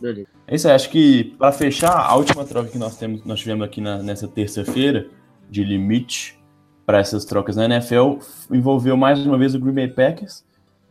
[0.00, 0.35] Beleza.
[0.48, 3.66] É isso aí, acho que para fechar, a última troca que nós, temos, nós tivemos
[3.66, 5.08] aqui na, nessa terça-feira,
[5.50, 6.38] de limite
[6.84, 8.18] para essas trocas na NFL,
[8.50, 10.44] envolveu mais uma vez o Green Bay Packers,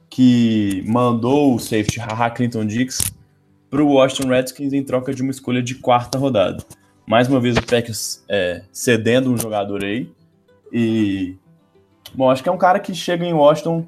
[0.09, 3.13] que mandou o safety Haha Clinton Dix
[3.69, 6.63] para o Washington Redskins em troca de uma escolha de quarta rodada.
[7.05, 10.09] Mais uma vez o Packers é, cedendo um jogador aí.
[10.71, 11.35] E.
[12.13, 13.85] Bom, acho que é um cara que chega em Washington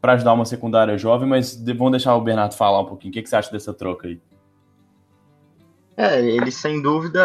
[0.00, 3.10] para ajudar uma secundária jovem, mas vamos deixar o Bernardo falar um pouquinho.
[3.10, 4.20] O que, que você acha dessa troca aí?
[5.98, 7.20] É, ele sem dúvida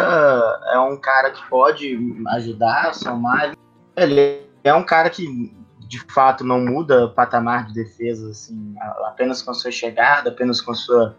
[0.72, 1.96] é um cara que pode
[2.30, 3.54] ajudar, somar.
[3.96, 5.54] Ele é um cara que
[5.86, 10.60] de fato não muda o patamar de defesa, assim, apenas com a sua chegada, apenas
[10.60, 11.16] com a sua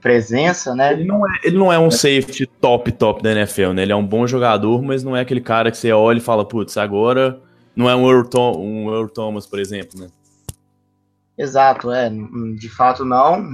[0.00, 0.94] presença, né?
[0.94, 3.82] Ele não é, ele não é um safety top, top da NFL, né?
[3.82, 6.44] Ele é um bom jogador, mas não é aquele cara que você olha e fala,
[6.44, 7.40] putz, agora
[7.76, 10.08] não é um Earl, Tom, um Earl Thomas, por exemplo, né?
[11.38, 12.10] Exato, é.
[12.58, 13.46] De fato, não.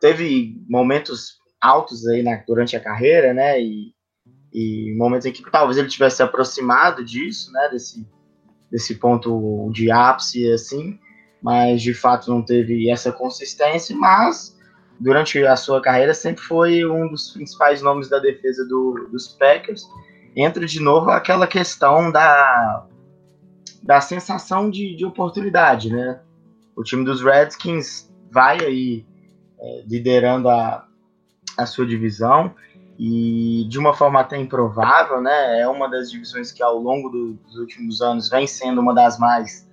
[0.00, 3.62] Teve momentos altos aí na, durante a carreira, né?
[3.62, 3.94] E,
[4.52, 7.68] e momentos em que talvez ele tivesse se aproximado disso, né?
[7.70, 8.06] Desse,
[8.70, 10.98] desse ponto de ápice, assim.
[11.40, 13.96] Mas de fato não teve essa consistência.
[13.96, 14.58] Mas
[14.98, 19.88] durante a sua carreira sempre foi um dos principais nomes da defesa do, dos Packers.
[20.34, 22.86] Entra de novo aquela questão da,
[23.82, 26.20] da sensação de, de oportunidade, né?
[26.74, 29.06] O time dos Redskins vai aí
[29.60, 30.86] é, liderando a,
[31.62, 32.54] a sua divisão
[32.98, 35.60] e de uma forma até improvável, né?
[35.60, 39.18] É uma das divisões que ao longo do, dos últimos anos vem sendo uma das
[39.18, 39.68] mais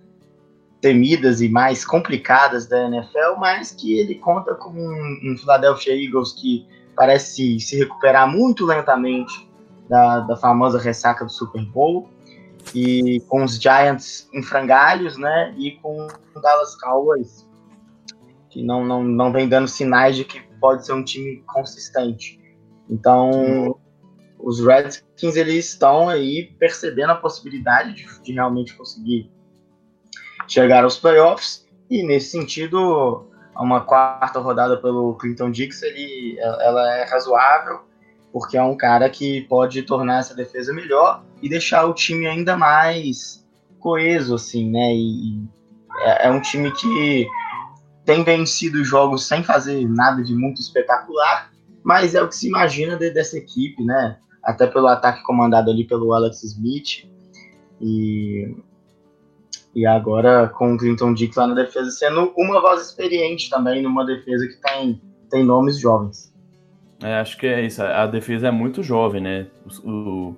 [0.82, 6.32] temidas e mais complicadas da NFL, mas que ele conta com um, um Philadelphia Eagles
[6.32, 9.50] que parece se recuperar muito lentamente
[9.90, 12.10] da, da famosa ressaca do Super Bowl
[12.74, 15.54] e com os Giants em frangalhos, né?
[15.58, 17.50] E com o Dallas Cowboys
[18.50, 22.40] que não, não, não vem dando sinais de que pode ser um time consistente.
[22.90, 23.80] Então,
[24.40, 29.30] os Redskins eles estão aí percebendo a possibilidade de, de, realmente conseguir
[30.48, 37.04] chegar aos playoffs e nesse sentido uma quarta rodada pelo Clinton Dix ele, ela é
[37.04, 37.82] razoável
[38.32, 42.56] porque é um cara que pode tornar essa defesa melhor e deixar o time ainda
[42.56, 43.46] mais
[43.80, 45.44] coeso assim né e,
[46.00, 47.28] é, é um time que
[48.10, 51.52] tem vencido jogos sem fazer nada de muito espetacular,
[51.84, 54.18] mas é o que se imagina de, dessa equipe, né?
[54.44, 57.08] Até pelo ataque comandado ali pelo Alex Smith
[57.80, 58.56] e,
[59.76, 64.04] e agora com o Clinton Dick lá na defesa sendo uma voz experiente também numa
[64.04, 66.34] defesa que tem, tem nomes jovens.
[67.04, 67.84] É, acho que é isso.
[67.84, 69.46] A defesa é muito jovem, né?
[69.86, 70.34] O,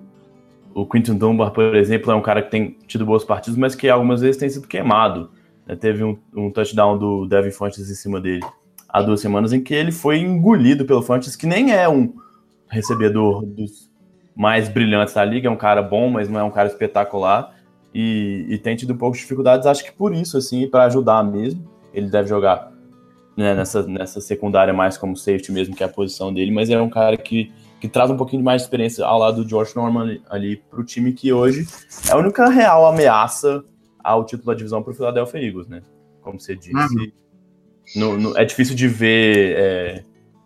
[0.74, 3.88] o Quinton Dunbar, por exemplo, é um cara que tem tido boas partidas, mas que
[3.88, 5.32] algumas vezes tem sido queimado.
[5.65, 8.45] Né, teve um, um, touchdown do Devin Fontes em cima dele
[8.88, 12.13] há duas semanas, em que ele foi engolido pelo Fontes, que nem é um
[12.67, 13.89] recebedor dos
[14.36, 17.56] mais brilhantes da liga, é um cara bom, mas não é um cara espetacular.
[17.93, 21.24] E, e tem tido um pouco de dificuldades, acho que por isso, assim, para ajudar
[21.24, 21.69] mesmo.
[21.93, 22.71] Ele deve jogar
[23.36, 26.82] né, nessa, nessa secundária mais como safety mesmo, que é a posição dele, mas é
[26.82, 30.02] um cara que, que traz um pouquinho mais de experiência ao lado do George Norman
[30.04, 31.67] ali, ali para o time que hoje
[32.10, 33.63] é a única real ameaça
[34.04, 35.82] ao título da divisão para o Philadelphia Eagles, né?
[36.22, 36.74] Como você disse.
[36.76, 37.12] Uhum.
[37.96, 40.04] No, no, é difícil de ver é,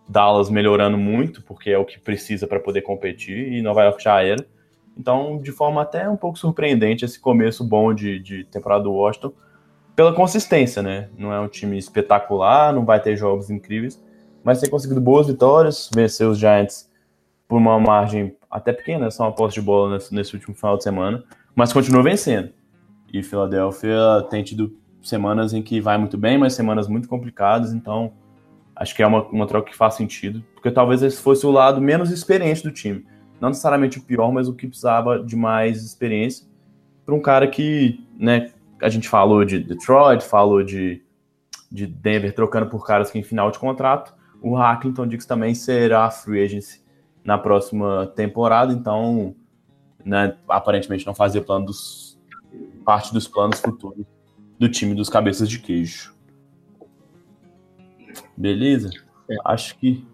[0.08, 4.22] Dallas melhorando muito, porque é o que precisa para poder competir, e Nova York já
[4.22, 4.44] era.
[4.96, 9.32] Então, de forma até um pouco surpreendente, esse começo bom de, de temporada do Washington,
[9.94, 11.08] pela consistência, né?
[11.16, 14.02] Não é um time espetacular, não vai ter jogos incríveis,
[14.42, 16.90] mas tem conseguido boas vitórias, vencer os Giants
[17.48, 20.82] por uma margem até pequena, só uma posse de bola nesse, nesse último final de
[20.82, 22.50] semana, mas continua vencendo.
[23.12, 28.12] E Filadélfia tem tido semanas em que vai muito bem, mas semanas muito complicadas, então
[28.74, 31.80] acho que é uma, uma troca que faz sentido, porque talvez esse fosse o lado
[31.80, 33.06] menos experiente do time.
[33.40, 36.46] Não necessariamente o pior, mas o que precisava de mais experiência
[37.04, 38.50] para um cara que, né,
[38.82, 41.02] a gente falou de Detroit, falou de,
[41.70, 44.14] de Denver trocando por caras que em final de contrato.
[44.42, 46.82] O Hacklington Dix também será free agency
[47.24, 49.34] na próxima temporada, então,
[50.04, 52.05] né, aparentemente não fazia plano dos
[52.86, 54.06] parte dos planos futuros
[54.58, 56.14] do time dos cabeças de queijo.
[58.36, 58.90] Beleza?
[59.28, 59.34] É.
[59.44, 60.06] Acho que,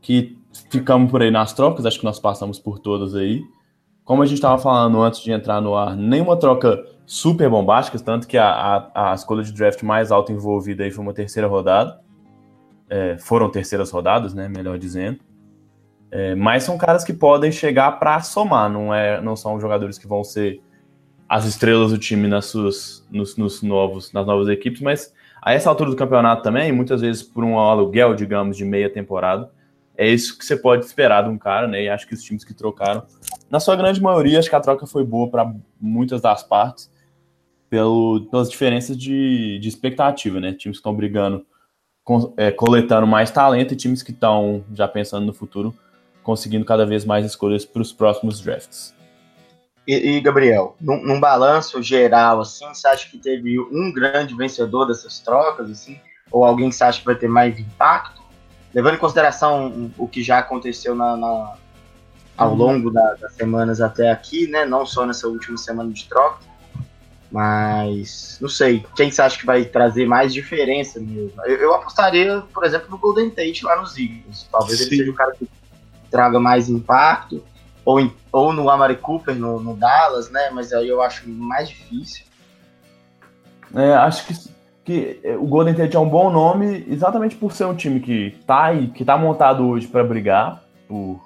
[0.00, 0.38] que
[0.70, 3.44] ficamos por aí nas trocas, acho que nós passamos por todas aí.
[4.02, 8.26] Como a gente estava falando antes de entrar no ar, nenhuma troca super bombástica, tanto
[8.26, 8.48] que a,
[8.94, 12.00] a, a escolha de draft mais alta envolvida aí foi uma terceira rodada.
[12.88, 14.48] É, foram terceiras rodadas, né?
[14.48, 15.18] Melhor dizendo.
[16.10, 20.06] É, mas são caras que podem chegar para somar, não, é, não são jogadores que
[20.06, 20.62] vão ser
[21.28, 25.12] as estrelas do time nas suas, nos, nos novos, nas novas equipes, mas
[25.42, 29.50] a essa altura do campeonato também, muitas vezes por um aluguel, digamos, de meia temporada,
[29.96, 31.84] é isso que você pode esperar de um cara, né?
[31.84, 33.02] E acho que os times que trocaram,
[33.50, 36.90] na sua grande maioria, acho que a troca foi boa para muitas das partes,
[37.70, 40.52] pelo, pelas diferenças de, de expectativa, né?
[40.52, 41.46] Times que estão brigando,
[42.04, 45.74] com, é, coletando mais talento e times que estão já pensando no futuro,
[46.22, 48.95] conseguindo cada vez mais escolhas para os próximos drafts.
[49.86, 54.86] E, e Gabriel, num, num, balanço geral, assim, você acha que teve um grande vencedor
[54.86, 58.20] dessas trocas, assim, ou alguém que você acha que vai ter mais impacto?
[58.74, 61.54] Levando em consideração o que já aconteceu na, na
[62.36, 62.56] ao uhum.
[62.56, 64.64] longo da, das semanas até aqui, né?
[64.66, 66.40] Não só nessa última semana de troca,
[67.30, 68.84] mas não sei.
[68.94, 71.32] Quem você acha que vai trazer mais diferença mesmo?
[71.44, 74.46] Eu, eu apostaria, por exemplo, no Golden Tate lá nos Eagles.
[74.50, 74.86] Talvez Sim.
[74.86, 75.48] ele seja o cara que
[76.10, 77.42] traga mais impacto
[77.86, 80.50] ou, em, ou no Amari Cooper no, no, Dallas, né?
[80.52, 82.26] Mas aí eu acho mais difícil.
[83.72, 84.34] É, acho que,
[84.84, 88.70] que o Golden State é um bom nome exatamente por ser um time que tá,
[88.92, 91.20] que tá montado hoje para brigar por,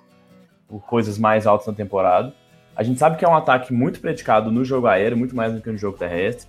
[0.68, 2.34] por coisas mais altas na temporada.
[2.76, 5.62] A gente sabe que é um ataque muito predicado no jogo aéreo, muito mais do
[5.62, 6.46] que no jogo terrestre.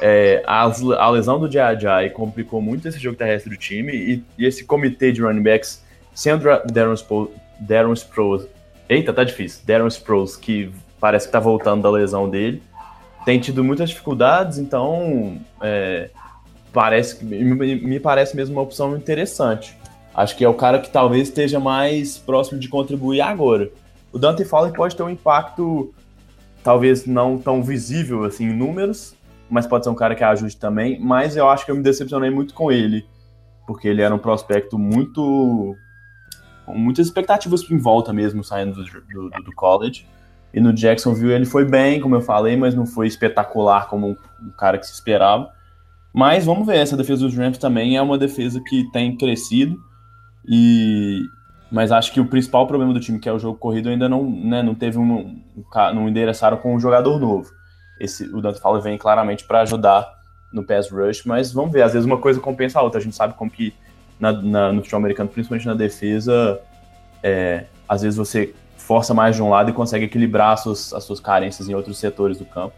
[0.00, 4.44] É, a, a, lesão do Jai complicou muito esse jogo terrestre do time e, e
[4.44, 5.82] esse comitê de running backs
[6.12, 7.30] sem o Darren, Sproles,
[7.60, 8.46] Darren Sproles
[8.88, 9.62] Eita, tá difícil.
[9.66, 10.70] Darren Sproles, que
[11.00, 12.62] parece que tá voltando da lesão dele,
[13.24, 16.10] tem tido muitas dificuldades, então é,
[16.72, 19.76] parece me, parece mesmo uma opção interessante.
[20.14, 23.70] Acho que é o cara que talvez esteja mais próximo de contribuir agora.
[24.12, 25.92] O Dante Fowler pode ter um impacto
[26.62, 29.14] talvez não tão visível assim em números,
[29.50, 30.98] mas pode ser um cara que ajude também.
[31.00, 33.04] Mas eu acho que eu me decepcionei muito com ele,
[33.66, 35.76] porque ele era um prospecto muito
[36.68, 40.06] muitas expectativas em volta mesmo, saindo do, do, do, college.
[40.52, 44.52] E no Jacksonville ele foi bem, como eu falei, mas não foi espetacular como o
[44.56, 45.50] cara que se esperava.
[46.12, 49.78] Mas vamos ver, essa defesa dos Rams também é uma defesa que tem crescido.
[50.48, 51.22] E
[51.70, 54.22] mas acho que o principal problema do time, que é o jogo corrido, ainda não,
[54.30, 57.50] né, não teve um, um não endereçaram com um jogador novo.
[58.00, 60.06] Esse, o Dante Fowler vem claramente para ajudar
[60.52, 63.00] no pass rush, mas vamos ver, às vezes uma coisa compensa a outra.
[63.00, 63.74] A gente sabe como que
[64.18, 66.60] na, na, no futebol americano, principalmente na defesa,
[67.22, 71.04] é, às vezes você força mais de um lado e consegue equilibrar as suas, as
[71.04, 72.74] suas carências em outros setores do campo.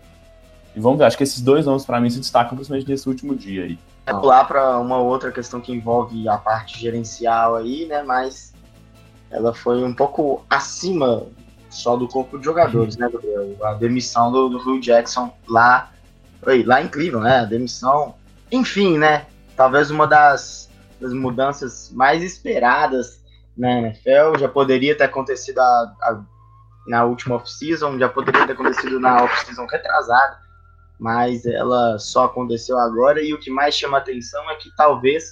[0.75, 3.35] E vamos ver, acho que esses dois nomes para mim se destacam principalmente nesse último
[3.35, 3.79] dia aí.
[4.07, 8.03] É pular para uma outra questão que envolve a parte gerencial aí, né?
[8.03, 8.55] Mas
[9.31, 11.27] ela foi um pouco acima
[11.69, 13.55] só do corpo de jogadores, né, Gabriel?
[13.63, 15.91] A demissão do, do Phil Jackson lá,
[16.65, 17.41] lá em Cleveland, né?
[17.41, 18.15] A demissão,
[18.51, 19.27] enfim, né?
[19.57, 20.68] Talvez uma das
[21.01, 23.23] das mudanças mais esperadas
[23.57, 24.39] na NFL.
[24.39, 26.21] Já poderia ter acontecido a, a,
[26.87, 30.39] na última off-season, já poderia ter acontecido na off-season retrasada,
[30.99, 33.23] mas ela só aconteceu agora.
[33.23, 35.25] E o que mais chama atenção é que talvez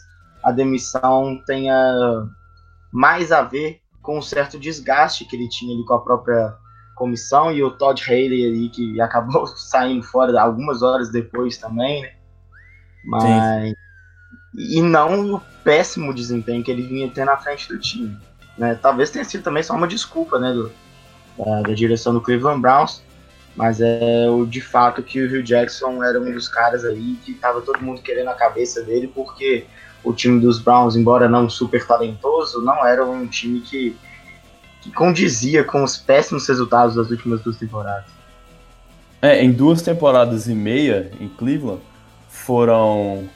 [0.43, 2.29] a demissão tenha
[2.93, 6.55] mais a ver com um certo desgaste que ele tinha ali com a própria
[6.95, 12.13] comissão e o Todd Haley ali que acabou saindo fora algumas horas depois também, né?
[13.05, 13.86] Mas Sim
[14.57, 18.17] e não o péssimo desempenho que ele vinha ter na frente do time.
[18.57, 18.79] Né?
[18.81, 20.73] Talvez tenha sido também só uma desculpa né, do,
[21.39, 23.03] da, da, direção do Cleveland Browns,
[23.55, 27.33] mas é o de fato que o Hugh Jackson era um dos caras aí que
[27.33, 29.67] estava todo mundo querendo a cabeça dele, porque
[30.03, 33.97] o time dos Browns, embora não super talentoso, não era um time que,
[34.81, 38.07] que condizia com os péssimos resultados das últimas duas temporadas.
[39.21, 41.83] É, em duas temporadas e meia em Cleveland
[42.29, 43.29] foram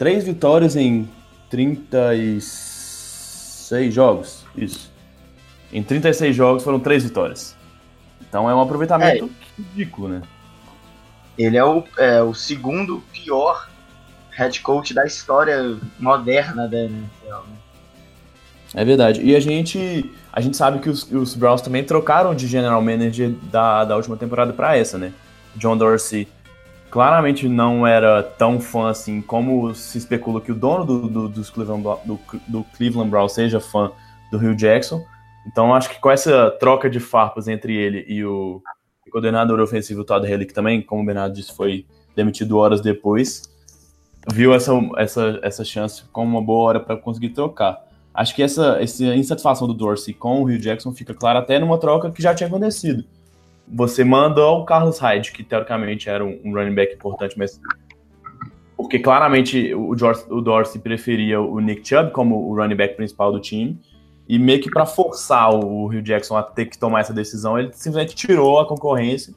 [0.00, 1.08] Três vitórias em
[1.50, 4.46] 36 jogos.
[4.56, 4.90] Isso.
[5.70, 7.54] Em 36 jogos foram três vitórias.
[8.26, 9.28] Então é um aproveitamento é.
[9.60, 10.22] ridículo, né?
[11.36, 13.68] Ele é o, é o segundo pior
[14.30, 17.04] head coach da história moderna da NFL.
[17.26, 17.58] Né?
[18.72, 19.20] É verdade.
[19.22, 23.32] E a gente, a gente sabe que os, os Browns também trocaram de general manager
[23.52, 25.12] da, da última temporada para essa, né?
[25.56, 26.26] John Dorsey
[26.90, 31.48] claramente não era tão fã assim como se especula que o dono do, do, dos
[31.48, 33.92] Cleveland, do, do Cleveland Browns seja fã
[34.30, 35.04] do Rio Jackson.
[35.46, 38.60] Então acho que com essa troca de farpas entre ele e o
[39.10, 43.42] coordenador ofensivo Todd Haley, que também, como o Bernardo disse, foi demitido horas depois,
[44.30, 47.84] viu essa, essa, essa chance como uma boa hora para conseguir trocar.
[48.12, 51.78] Acho que essa, essa insatisfação do Dorsey com o Rio Jackson fica clara até numa
[51.78, 53.04] troca que já tinha acontecido
[53.72, 57.60] você manda o Carlos Hyde, que teoricamente era um, running back importante, mas
[58.76, 63.30] porque claramente o, George, o Dorsey preferia o Nick Chubb como o running back principal
[63.30, 63.78] do time,
[64.26, 67.72] e meio que para forçar o Rio Jackson a ter que tomar essa decisão, ele
[67.72, 69.34] simplesmente tirou a concorrência,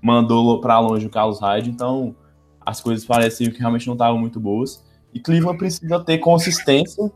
[0.00, 2.14] mandou para longe o Carlos Hyde, então
[2.64, 4.84] as coisas pareciam que realmente não estavam muito boas.
[5.12, 7.10] E Cleveland precisa ter consistência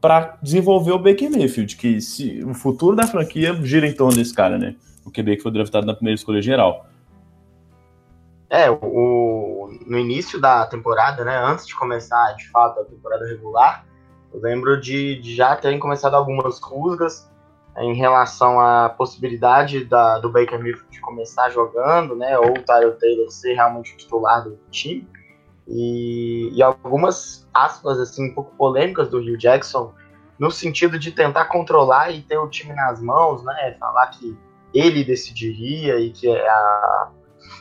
[0.00, 4.34] para desenvolver o Baker Mayfield, que se, o futuro da franquia gira em torno desse
[4.34, 4.76] cara, né?
[5.06, 6.86] O QB que foi draftado na primeira escolha geral.
[8.50, 13.86] É, o, no início da temporada, né, antes de começar de fato a temporada regular,
[14.34, 17.30] eu lembro de, de já terem começado algumas rusgas
[17.78, 23.30] em relação à possibilidade da, do Baker Mayfield começar jogando, né, ou o Tyler Taylor
[23.30, 25.08] ser realmente o titular do time.
[25.68, 29.92] E, e algumas aspas assim um pouco polêmicas do Rio Jackson
[30.38, 34.36] no sentido de tentar controlar e ter o time nas mãos, né, falar que
[34.74, 37.10] ele decidiria e que a,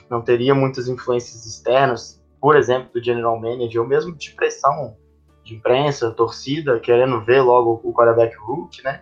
[0.09, 4.95] não teria muitas influências externas, por exemplo, do general manager, ou mesmo de pressão
[5.43, 9.01] de imprensa, torcida, querendo ver logo o quarterback Rook, né?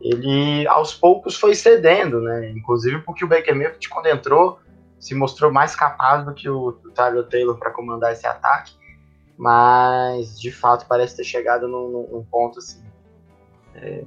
[0.00, 2.50] Ele aos poucos foi cedendo, né?
[2.50, 4.58] Inclusive porque o Baker Mayfield quando entrou
[4.98, 8.74] se mostrou mais capaz do que o, o Tyler Taylor para comandar esse ataque,
[9.38, 12.82] mas de fato parece ter chegado num, num ponto assim
[13.74, 14.04] é,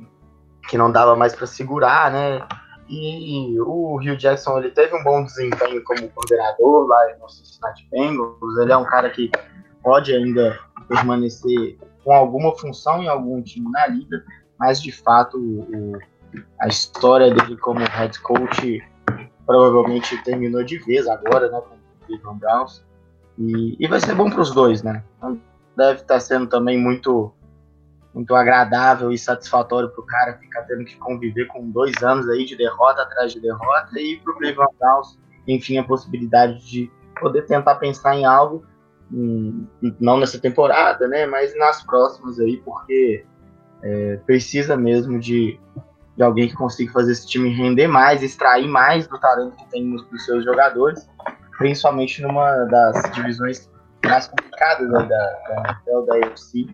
[0.67, 2.45] que não dava mais para segurar, né?
[2.89, 8.57] E o Rio Jackson ele teve um bom desempenho como coordenador lá no Cincinnati Bengals.
[8.57, 9.29] Ele é um cara que
[9.83, 14.23] pode ainda permanecer com alguma função em algum time na liga,
[14.59, 15.97] mas de fato o,
[16.59, 18.81] a história dele como head coach
[19.45, 22.85] provavelmente terminou de vez agora, né, com o Cleveland Browns.
[23.37, 25.03] E, e vai ser bom para os dois, né?
[25.17, 25.39] Então,
[25.77, 27.33] deve estar sendo também muito
[28.13, 32.45] muito agradável e satisfatório para o cara ficar tendo que conviver com dois anos aí
[32.45, 37.45] de derrota atrás de derrota e para o Cleveland Browns, enfim, a possibilidade de poder
[37.45, 38.65] tentar pensar em algo,
[39.11, 39.67] hum,
[39.99, 43.25] não nessa temporada, né, mas nas próximas aí, porque
[43.83, 45.59] é, precisa mesmo de,
[46.17, 49.95] de alguém que consiga fazer esse time render mais, extrair mais do talento que tem
[49.95, 51.07] dos seus jogadores,
[51.57, 53.69] principalmente numa das divisões
[54.05, 56.67] mais complicadas né, da, da da UFC,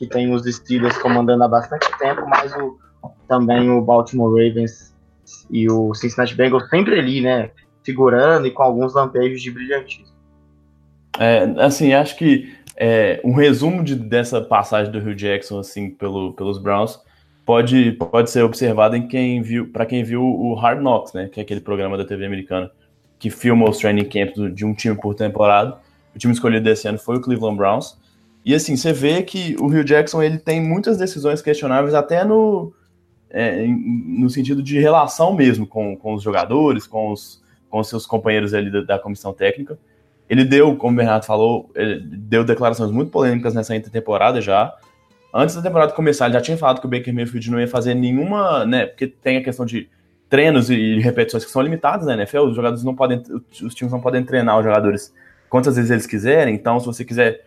[0.00, 2.78] que tem os Steelers comandando há bastante tempo, mas o,
[3.28, 4.94] também o Baltimore Ravens
[5.50, 7.50] e o Cincinnati Bengals sempre ali, né?
[7.84, 10.06] Figurando e com alguns lampejos de brilhantismo.
[11.18, 16.32] É, assim, acho que é, um resumo de, dessa passagem do Rio Jackson, assim, pelo,
[16.32, 16.98] pelos Browns,
[17.44, 21.28] pode, pode ser observado em quem viu, para quem viu o Hard Knocks, né?
[21.28, 22.70] Que é aquele programa da TV americana
[23.18, 25.76] que filma os training camps de um time por temporada.
[26.16, 27.98] O time escolhido desse ano foi o Cleveland Browns.
[28.44, 32.72] E assim, você vê que o Rio Jackson ele tem muitas decisões questionáveis, até no,
[33.28, 38.54] é, no sentido de relação mesmo com, com os jogadores, com os, com seus companheiros
[38.54, 39.78] ali da, da comissão técnica.
[40.28, 41.70] Ele deu, como o Bernardo falou,
[42.04, 44.72] deu declarações muito polêmicas nessa intertemporada já.
[45.34, 47.94] Antes da temporada começar, ele já tinha falado que o Baker Mayfield não ia fazer
[47.94, 48.86] nenhuma, né?
[48.86, 49.88] Porque tem a questão de
[50.28, 52.42] treinos e repetições que são limitadas na NFL.
[52.42, 53.20] Os jogadores não podem,
[53.62, 55.12] os times não podem treinar os jogadores
[55.48, 56.54] quantas vezes eles quiserem.
[56.54, 57.44] Então, se você quiser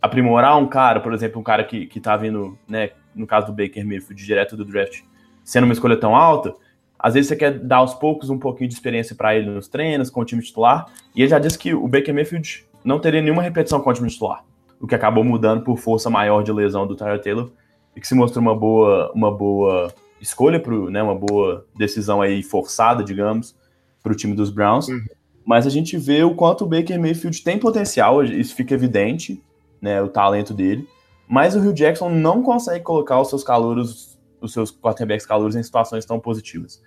[0.00, 3.52] aprimorar um cara, por exemplo, um cara que, que tá vindo, né, no caso do
[3.52, 5.00] Baker Mayfield, direto do draft,
[5.42, 6.54] sendo uma escolha tão alta,
[6.98, 10.10] às vezes você quer dar aos poucos um pouquinho de experiência para ele nos treinos,
[10.10, 13.42] com o time titular, e ele já disse que o Baker Mayfield não teria nenhuma
[13.42, 14.44] repetição com o time titular,
[14.80, 17.50] o que acabou mudando por força maior de lesão do Tyler Taylor,
[17.94, 22.42] e que se mostrou uma boa, uma boa escolha, pro, né, uma boa decisão aí
[22.42, 23.56] forçada, digamos,
[24.02, 24.88] para o time dos Browns.
[24.88, 25.04] Uhum.
[25.44, 29.42] Mas a gente vê o quanto o Baker Mayfield tem potencial, isso fica evidente,
[29.80, 30.88] né, o talento dele.
[31.28, 35.62] Mas o Rio Jackson não consegue colocar os seus calouros, os seus quarterbacks calouros em
[35.62, 36.80] situações tão positivas.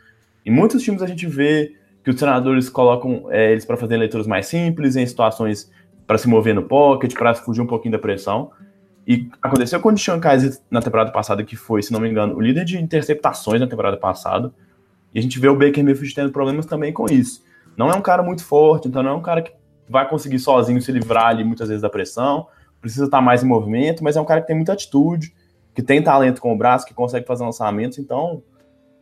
[0.46, 4.26] Em muitos times a gente vê que os treinadores colocam é, eles para fazer leituras
[4.26, 5.70] mais simples, em situações
[6.08, 8.52] para se mover no pocket, para fugir um pouquinho da pressão.
[9.06, 12.36] E aconteceu com o Deshaun Kaiser na temporada passada, que foi, se não me engano,
[12.36, 14.54] o líder de interceptações na temporada passada.
[15.14, 17.44] E a gente vê o Baker Mayfield tendo problemas também com isso.
[17.76, 19.52] Não é um cara muito forte, então não é um cara que
[19.90, 22.48] vai conseguir sozinho se livrar ali muitas vezes da pressão
[22.82, 25.34] precisa estar mais em movimento, mas é um cara que tem muita atitude,
[25.74, 28.42] que tem talento com o braço, que consegue fazer lançamentos, então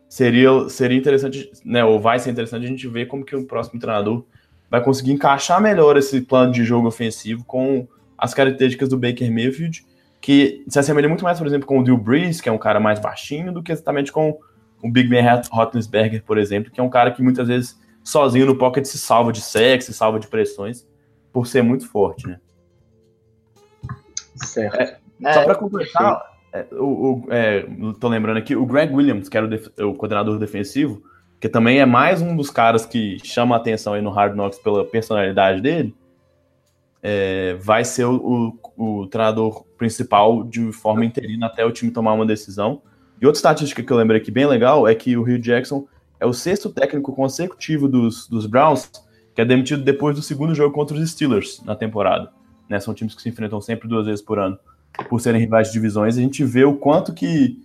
[0.08, 3.80] seria, seria interessante, né, ou vai ser interessante a gente ver como que o próximo
[3.80, 4.24] treinador
[4.70, 7.86] vai conseguir encaixar melhor esse plano de jogo ofensivo com
[8.16, 9.84] as características do Baker Mayfield,
[10.20, 12.80] que se assemelha muito mais, por exemplo, com o Drew Brees, que é um cara
[12.80, 14.38] mais baixinho, do que exatamente com
[14.82, 18.56] o Big Ben Roethlisberger, por exemplo, que é um cara que muitas vezes sozinho no
[18.56, 20.86] pocket se salva de sexo, se salva de pressões,
[21.32, 22.40] por ser muito forte, né?
[24.44, 24.76] Certo.
[24.76, 26.22] É, é, só para completar,
[26.52, 27.66] é, o, o, é,
[28.00, 31.02] tô lembrando aqui, o Greg Williams, que era o, o, coordenador defensivo,
[31.40, 34.58] que também é mais um dos caras que chama a atenção aí no Hard Knocks
[34.58, 35.94] pela personalidade dele,
[37.02, 42.26] é, vai ser o, o, treinador principal de forma interina até o time tomar uma
[42.26, 42.82] decisão.
[43.20, 45.86] E outra estatística que eu lembrei aqui bem legal é que o Rio Jackson
[46.18, 48.90] é o sexto técnico consecutivo dos, dos Browns
[49.38, 52.28] que é demitido depois do segundo jogo contra os Steelers na temporada.
[52.68, 52.78] Né?
[52.80, 54.58] São times que se enfrentam sempre duas vezes por ano,
[55.08, 56.16] por serem rivais de divisões.
[56.16, 57.62] A gente vê o quanto que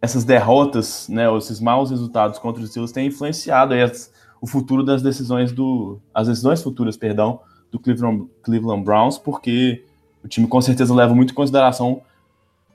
[0.00, 5.02] essas derrotas, né, esses maus resultados contra os Steelers têm influenciado as, o futuro das
[5.02, 9.84] decisões do, as decisões futuras, perdão, do Cleveland, Cleveland Browns, porque
[10.22, 12.02] o time com certeza leva muito em consideração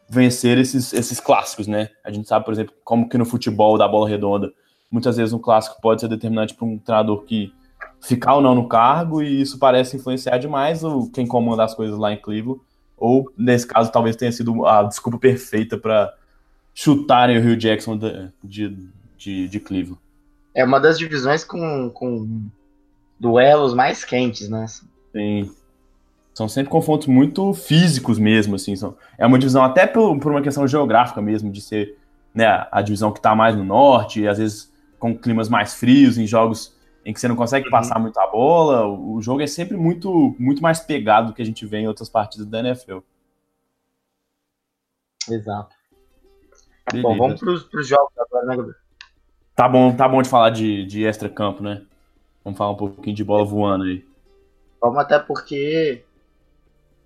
[0.09, 1.89] vencer esses, esses clássicos, né?
[2.03, 4.51] A gente sabe, por exemplo, como que no futebol da bola redonda,
[4.89, 7.53] muitas vezes um clássico pode ser determinante para um treinador que
[8.01, 11.97] ficar ou não no cargo, e isso parece influenciar demais o, quem comanda as coisas
[11.97, 12.59] lá em Cleveland,
[12.97, 16.13] ou nesse caso talvez tenha sido a desculpa perfeita para
[16.73, 18.77] chutarem o Rio Jackson de, de,
[19.17, 19.99] de, de Cleveland.
[20.53, 22.41] É uma das divisões com, com
[23.19, 24.65] duelos mais quentes, né?
[25.11, 25.51] Sim.
[26.33, 28.75] São sempre confrontos muito físicos mesmo, assim.
[28.75, 31.97] São, é uma divisão até por, por uma questão geográfica mesmo, de ser
[32.33, 36.17] né, a divisão que está mais no norte, e às vezes com climas mais frios,
[36.17, 36.75] em jogos
[37.05, 37.71] em que você não consegue uhum.
[37.71, 38.87] passar muito a bola.
[38.87, 42.09] O, jogo é sempre muito, muito mais pegado do que a gente vê em outras
[42.09, 42.99] partidas da NFL.
[45.29, 45.75] Exato.
[46.91, 47.07] Beleza.
[47.07, 48.81] Bom, vamos para os jogos agora, né, Gabriel?
[49.55, 51.83] Tá bom, tá bom de falar de, de extra-campo, né?
[52.43, 54.05] Vamos falar um pouquinho de bola voando aí.
[54.81, 56.03] Vamos até porque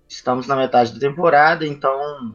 [0.08, 2.34] estamos na metade da temporada, então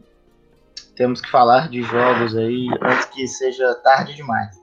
[0.94, 4.56] temos que falar de jogos aí antes que seja tarde demais.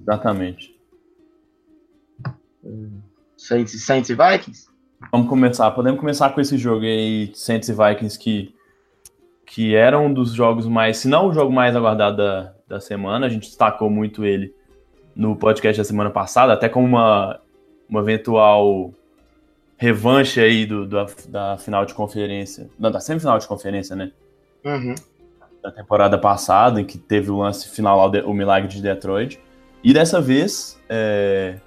[0.00, 0.77] Exatamente.
[3.36, 4.68] Saints, Saints e Vikings?
[5.12, 5.70] Vamos começar.
[5.70, 8.54] Podemos começar com esse jogo aí, Saints e Vikings, que,
[9.46, 13.26] que era um dos jogos mais, se não o jogo mais aguardado da, da semana.
[13.26, 14.54] A gente destacou muito ele
[15.14, 17.40] no podcast da semana passada, até como uma,
[17.88, 18.92] uma eventual
[19.76, 24.10] revanche aí do, do, da final de conferência, não, da semifinal de conferência, né?
[24.64, 24.94] Uhum.
[25.62, 29.40] Da temporada passada, em que teve o lance final o milagre de Detroit.
[29.82, 31.58] E dessa vez, é,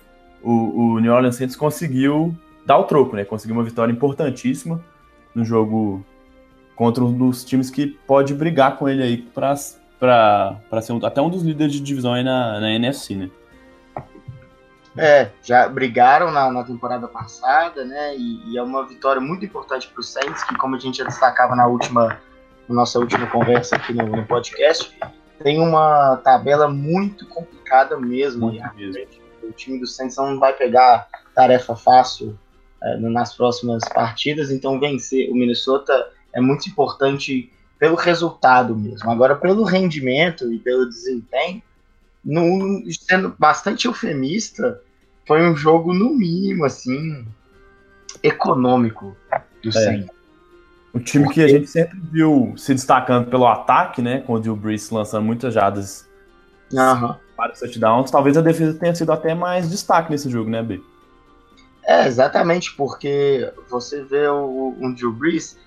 [0.44, 2.36] o, o, New Orleans Saints conseguiu
[2.66, 3.24] dar o troco, né?
[3.26, 4.84] Conseguiu uma vitória importantíssima
[5.34, 6.06] no jogo
[6.76, 9.46] contra um dos times que pode brigar com ele aí para
[10.82, 13.30] ser um, até um dos líderes de divisão aí na, na NFC, né?
[14.98, 18.16] É, já brigaram na, na temporada passada, né?
[18.18, 21.06] E, e, é uma vitória muito importante para o Saints, que como a gente já
[21.06, 22.20] destacava na última,
[22.68, 24.98] na nossa última conversa aqui no, no podcast,
[25.42, 28.52] tem uma tabela muito complicada mesmo.
[28.52, 29.21] mesmo.
[29.52, 32.38] O time do Saints não vai pegar tarefa fácil
[32.82, 39.12] é, nas próximas partidas, então vencer o Minnesota é muito importante pelo resultado mesmo.
[39.12, 41.62] Agora, pelo rendimento e pelo desempenho,
[42.24, 44.80] no, sendo bastante eufemista,
[45.28, 47.26] foi um jogo, no mínimo, assim,
[48.24, 49.16] econômico
[49.62, 49.72] do é.
[49.72, 50.10] Saints.
[50.94, 51.40] O time Porque...
[51.40, 54.22] que a gente sempre viu se destacando pelo ataque, né?
[54.22, 56.08] Com o Drew Brees lançando muitas jadas
[56.72, 57.16] uhum.
[57.42, 58.12] Para touchdowns.
[58.12, 60.80] Talvez a defesa tenha sido até mais destaque nesse jogo, né, B?
[61.84, 65.58] É, exatamente, porque você vê o, um Drew Brees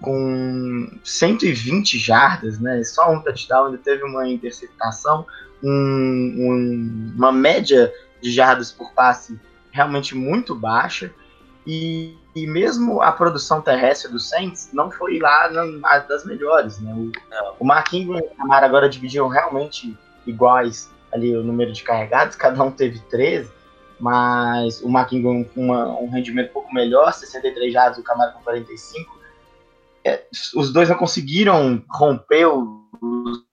[0.00, 2.82] com 120 jardas, né?
[2.82, 5.24] Só um touchdown, ainda teve uma interceptação,
[5.62, 9.38] um, um, uma média de jardas por passe
[9.70, 11.12] realmente muito baixa.
[11.64, 16.80] E, e mesmo a produção terrestre do Saints não foi lá na, das melhores.
[16.80, 16.92] Né?
[16.92, 17.12] O,
[17.60, 22.34] o Mark Ingram e o Camara agora dividiram realmente iguais ali o número de carregados,
[22.36, 23.50] cada um teve 13,
[23.98, 28.42] mas o Mark Ingram com um rendimento um pouco melhor, 63 jardas, o Camara com
[28.42, 29.20] 45
[30.04, 33.44] é, os dois não conseguiram romper os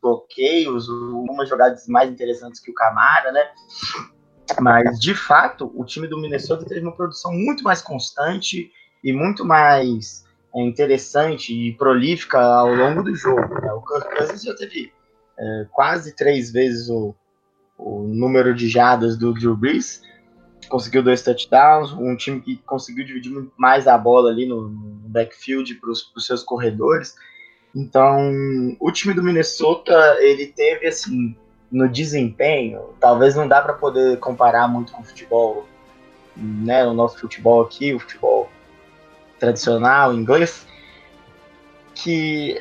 [0.00, 3.42] bloqueios, algumas jogadas mais interessantes que o Camara, né?
[4.60, 8.70] Mas, de fato, o time do Minnesota teve uma produção muito mais constante
[9.02, 13.54] e muito mais é, interessante e prolífica ao longo do jogo.
[13.60, 13.72] Né?
[13.72, 14.92] O Kirk Cousins já teve
[15.38, 17.14] é, quase três vezes o,
[17.78, 20.02] o número de jadas do Drew Brees,
[20.68, 25.74] conseguiu dois touchdowns, um time que conseguiu dividir mais a bola ali no, no backfield
[25.76, 27.14] para os seus corredores.
[27.74, 28.32] Então,
[28.80, 31.36] o time do Minnesota, ele teve, assim,
[31.70, 35.66] no desempenho, talvez não dá para poder comparar muito com o futebol,
[36.36, 38.50] né, o nosso futebol aqui, o futebol
[39.38, 40.66] tradicional, inglês,
[41.94, 42.58] que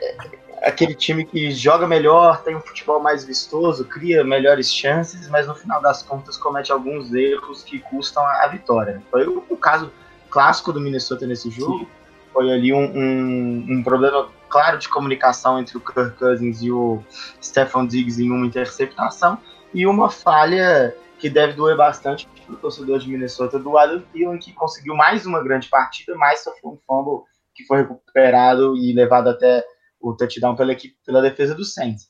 [0.61, 5.55] aquele time que joga melhor, tem um futebol mais vistoso, cria melhores chances, mas no
[5.55, 9.01] final das contas comete alguns erros que custam a, vitória.
[9.11, 9.91] Foi o, o, caso
[10.29, 11.79] clássico do Minnesota nesse jogo.
[11.79, 11.87] Sim.
[12.33, 17.01] Foi ali um, um, um, problema claro de comunicação entre o Kirk Cousins e o
[17.41, 19.37] Stefan Diggs em uma interceptação
[19.73, 24.37] e uma falha que deve doer bastante para o torcedor de Minnesota do Adam Thielen,
[24.37, 29.29] que conseguiu mais uma grande partida, mas sofreu um fumble que foi recuperado e levado
[29.29, 29.63] até
[30.09, 32.07] o touchdown pela equipe, pela defesa do Saints.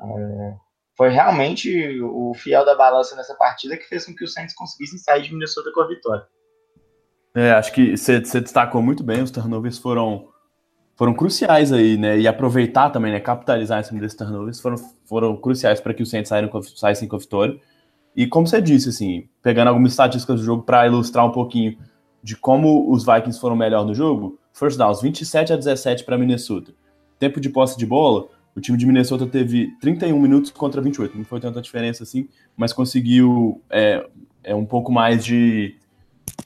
[0.00, 0.54] É,
[0.96, 4.98] foi realmente o fiel da balança nessa partida que fez com que o Saints conseguisse
[4.98, 6.26] sair de Minnesota com a vitória.
[7.34, 10.28] É, acho que você destacou muito bem, os turnovers foram,
[10.96, 12.18] foram cruciais aí, né?
[12.18, 13.20] E aproveitar também, né?
[13.20, 14.76] Capitalizar em cima desses turnovers foram,
[15.06, 16.32] foram cruciais para que o Saints
[16.76, 17.60] saíssem com a vitória.
[18.16, 21.78] E como você disse, assim, pegando algumas estatísticas do jogo para ilustrar um pouquinho
[22.22, 26.74] de como os Vikings foram melhor no jogo, first downs, 27 a 17 para Minnesota.
[27.18, 31.16] Tempo de posse de bola, o time de Minnesota teve 31 minutos contra 28.
[31.16, 34.04] Não foi tanta diferença assim, mas conseguiu é,
[34.42, 35.76] é um pouco mais de,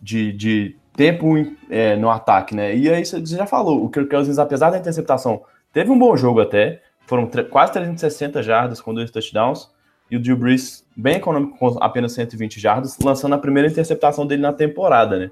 [0.01, 1.35] de, de tempo
[1.71, 2.77] é, no ataque, né?
[2.77, 5.43] E aí você já falou, o Kirk Cousins, apesar da interceptação,
[5.73, 6.83] teve um bom jogo até.
[7.07, 9.71] Foram quase 360 jardas com dois touchdowns.
[10.11, 14.43] E o Drew Brees, bem econômico, com apenas 120 jardas, lançando a primeira interceptação dele
[14.43, 15.31] na temporada, né?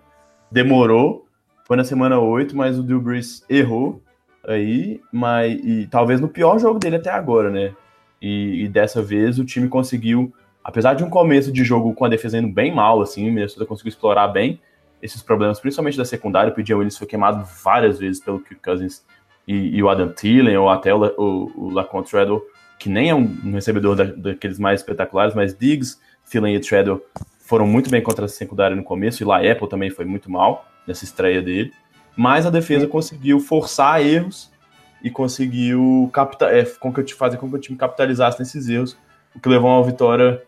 [0.51, 1.27] Demorou,
[1.67, 4.03] foi na semana 8, mas o Drew Brees errou
[4.47, 7.73] aí, mas e talvez no pior jogo dele até agora, né?
[8.21, 10.33] E, e, dessa vez o time conseguiu,
[10.63, 13.65] apesar de um começo de jogo com a defesa indo bem mal, assim, o Minnesota
[13.65, 14.61] conseguiu explorar bem
[15.03, 16.53] esses problemas, principalmente da secundária.
[16.53, 16.75] O P.J.
[16.75, 19.03] Willis foi queimado várias vezes pelo Kirk Cousins
[19.49, 22.05] e, e o Adam Thielen, ou até o, o, o Lacon
[22.79, 25.99] que nem é um, recebedor da, daqueles mais espetaculares, mas Diggs,
[26.31, 27.03] Thielen e Treadle
[27.39, 30.67] foram muito bem contra a secundária no começo, e lá Apple também foi muito mal
[30.87, 31.73] nessa estreia dele
[32.21, 34.51] mas a defesa conseguiu forçar erros
[35.03, 38.95] e conseguiu captar, é, com que fazer com que o time capitalizasse nesses erros,
[39.35, 40.43] o que levou a uma vitória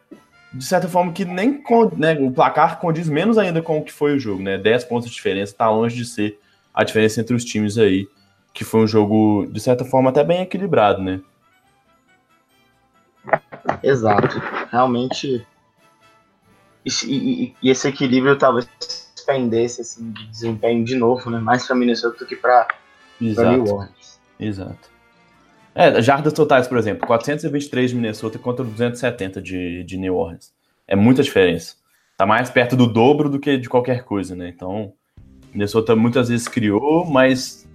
[0.52, 1.64] de certa forma que nem
[1.96, 4.58] né, o placar condiz menos ainda com o que foi o jogo, né?
[4.58, 6.38] 10 pontos de diferença, tá longe de ser
[6.74, 8.06] a diferença entre os times aí,
[8.52, 11.22] que foi um jogo de certa forma até bem equilibrado, né?
[13.82, 14.42] Exato.
[14.70, 15.42] Realmente
[16.84, 18.68] e, e, esse equilíbrio talvez
[19.24, 21.38] pendesse assim, de desempenho de novo, né?
[21.38, 22.66] Mais para Minnesota do que para
[23.20, 24.20] New Orleans.
[24.38, 24.90] Exato.
[25.74, 30.52] É, jardas totais, por exemplo, 423 de Minnesota contra 270 de, de New Orleans.
[30.86, 31.76] É muita diferença.
[32.16, 34.48] Tá mais perto do dobro do que de qualquer coisa, né?
[34.48, 34.92] Então,
[35.52, 37.66] Minnesota muitas vezes criou, mas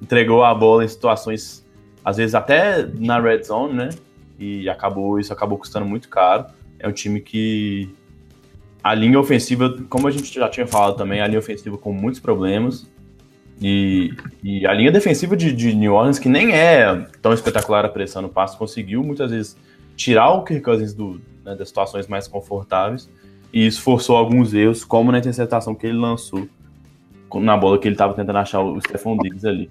[0.00, 1.66] entregou a bola em situações,
[2.04, 3.88] às vezes até na red zone, né?
[4.38, 6.46] E acabou, isso acabou custando muito caro.
[6.78, 7.94] É um time que
[8.82, 12.20] a linha ofensiva, como a gente já tinha falado também, a linha ofensiva com muitos
[12.20, 12.88] problemas.
[13.60, 17.90] E, e a linha defensiva de, de, New Orleans, que nem é tão espetacular a
[17.90, 19.56] pressão no passe, conseguiu muitas vezes
[19.96, 23.10] tirar o Kirk Cousins do, né, das situações mais confortáveis.
[23.52, 26.48] E isso forçou alguns erros, como na interceptação que ele lançou
[27.34, 29.70] na bola que ele estava tentando achar o Stephon Diggs ali.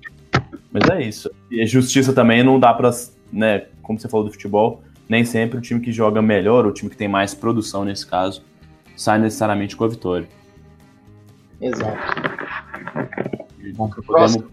[0.71, 1.29] Mas é isso.
[1.49, 2.91] E justiça também não dá para,
[3.33, 6.89] né, como você falou do futebol, nem sempre o time que joga melhor, o time
[6.89, 8.43] que tem mais produção nesse caso,
[8.99, 10.27] sai necessariamente com a vitória.
[11.61, 11.97] Exato.
[13.75, 14.35] Vamos, podemos...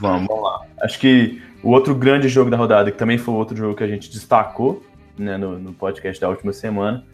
[0.00, 0.66] vamos, vamos lá.
[0.82, 3.86] Acho que o outro grande jogo da rodada, que também foi outro jogo que a
[3.86, 4.82] gente destacou
[5.16, 7.04] né, no, no podcast da última semana,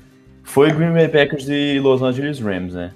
[0.42, 2.92] foi Green Bay Packers e Los Angeles Rams, né?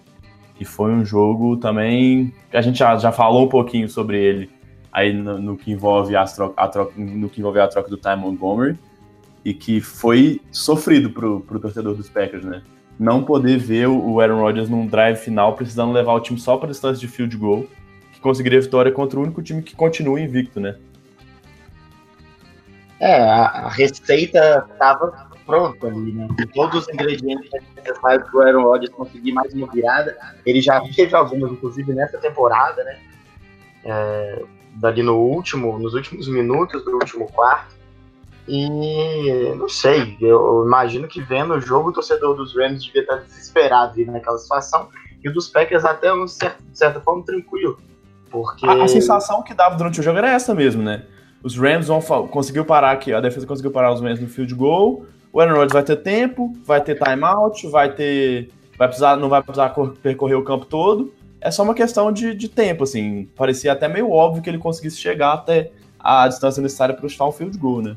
[0.55, 4.51] Que foi um jogo também que a gente já, já falou um pouquinho sobre ele
[4.91, 7.99] aí no, no que envolve as troca, a troca, no que envolve a troca do
[7.99, 8.79] Ty Montgomery
[9.45, 12.63] e que foi sofrido pro, pro torcedor dos Packers, né?
[12.99, 16.71] Não poder ver o Aaron Rodgers num drive final precisando levar o time só para
[16.71, 17.67] distância de field goal,
[18.13, 20.77] que conseguiria a vitória contra o único time que continua invicto, né?
[23.01, 26.29] É, a, receita estava pronta ali, né?
[26.29, 30.17] Com todos os ingredientes necessários para o Aaron Rodgers conseguir mais uma virada.
[30.47, 32.99] Ele já teve algumas, inclusive nessa temporada, né?
[33.85, 37.82] É, dali no último, nos últimos minutos do último quarto.
[38.47, 43.17] E não sei, eu imagino que vendo o jogo, o torcedor dos Rams devia estar
[43.17, 44.89] desesperado naquela situação.
[45.23, 47.79] E o dos Packers até, um certo, de certa forma, tranquilo.
[48.31, 48.67] Porque...
[48.67, 51.05] A, a, sensação que dava durante o jogo era essa mesmo, né?
[51.43, 55.05] Os Rams vão conseguiu parar aqui, a defesa conseguiu parar os Rams no field goal.
[55.33, 58.51] O Aaron Rodgers vai ter tempo, vai ter timeout, vai ter.
[58.77, 61.13] Vai precisar, não vai precisar percorrer o campo todo.
[61.41, 63.29] É só uma questão de, de tempo, assim.
[63.37, 67.33] Parecia até meio óbvio que ele conseguisse chegar até a distância necessária para chutar um
[67.33, 67.97] field goal, né?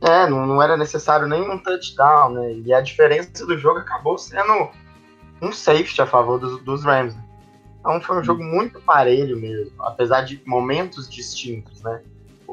[0.00, 2.54] É, não, não era necessário nenhum touchdown, né?
[2.54, 4.70] E a diferença do jogo acabou sendo
[5.42, 7.16] um safety a favor dos, dos Rams.
[7.80, 12.02] Então foi um jogo muito parelho mesmo, apesar de momentos distintos, né?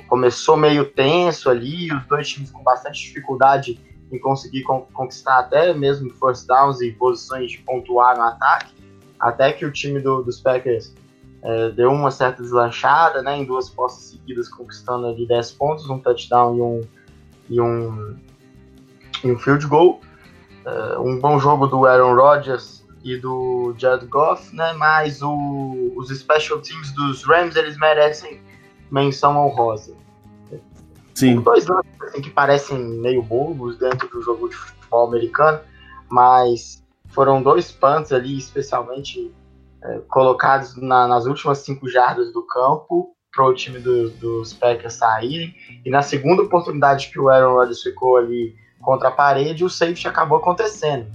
[0.07, 3.79] Começou meio tenso ali, os dois times com bastante dificuldade
[4.11, 8.73] em conseguir conquistar até mesmo first downs e posições de pontuar no ataque,
[9.19, 10.93] até que o time do, dos Packers
[11.41, 13.37] é, deu uma certa deslanchada, né?
[13.37, 16.81] Em duas postas seguidas, conquistando ali 10 pontos, um touchdown e um
[17.49, 18.17] e um,
[19.23, 20.01] e um field goal.
[20.65, 24.73] Uh, um bom jogo do Aaron Rodgers e do Jared Goff, né?
[24.73, 28.41] Mas o, os special teams dos Rams eles merecem
[28.91, 29.93] menção honrosa.
[31.13, 31.39] Sim.
[31.39, 35.59] Dois lances assim, que parecem meio bobos dentro do jogo de futebol americano,
[36.09, 39.31] mas foram dois punts ali, especialmente
[39.81, 44.93] é, colocados na, nas últimas cinco jardas do campo para o time do, dos Packers
[44.93, 45.53] saírem.
[45.83, 50.07] E na segunda oportunidade que o Aaron Rodgers ficou ali contra a parede, o safety
[50.07, 51.07] acabou acontecendo.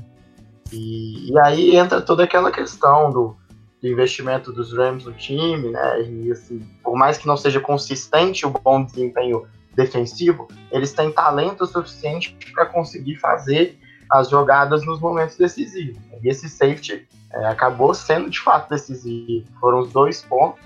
[0.73, 3.37] E, e aí entra toda aquela questão do,
[3.81, 6.03] do, investimento dos Rams no time, né?
[6.03, 11.67] E assim, por mais que não seja consistente o bom desempenho defensivo, eles têm talento
[11.67, 13.79] suficiente para conseguir fazer
[14.11, 15.97] as jogadas nos momentos decisivos.
[16.23, 19.47] E esse safety é, acabou sendo de fato decisivo.
[19.61, 20.61] Foram os dois pontos,